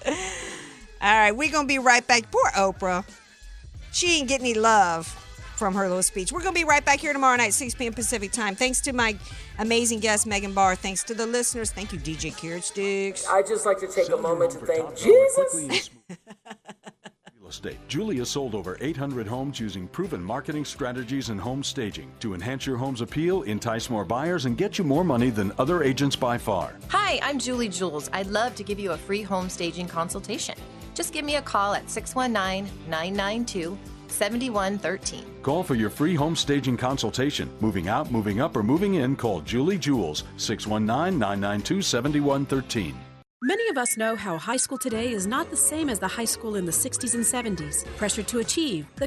[1.01, 2.31] All right, we're gonna be right back.
[2.31, 3.07] Poor Oprah.
[3.91, 5.05] She ain't getting any love
[5.57, 6.31] from her little speech.
[6.31, 7.93] We're gonna be right back here tomorrow night, 6 p.m.
[7.93, 8.55] Pacific time.
[8.55, 9.15] Thanks to my
[9.59, 10.79] amazing guest, Megan Barth.
[10.79, 11.69] Thanks to the listeners.
[11.71, 13.27] Thank you, DJ Carrot Sticks.
[13.29, 15.91] I'd just like to take a moment to thank Jesus.
[17.47, 17.77] Real estate.
[17.87, 22.75] Julia sold over 800 homes using proven marketing strategies and home staging to enhance your
[22.75, 26.75] home's appeal, entice more buyers, and get you more money than other agents by far.
[26.89, 28.09] Hi, I'm Julie Jules.
[28.11, 30.55] I'd love to give you a free home staging consultation.
[30.93, 33.77] Just give me a call at 619 992
[34.09, 35.23] 7113.
[35.41, 37.49] Call for your free home staging consultation.
[37.61, 43.06] Moving out, moving up, or moving in, call Julie Jules 619 992 7113.
[43.43, 46.25] Many of us know how high school today is not the same as the high
[46.25, 47.85] school in the 60s and 70s.
[47.95, 49.05] Pressure to achieve, the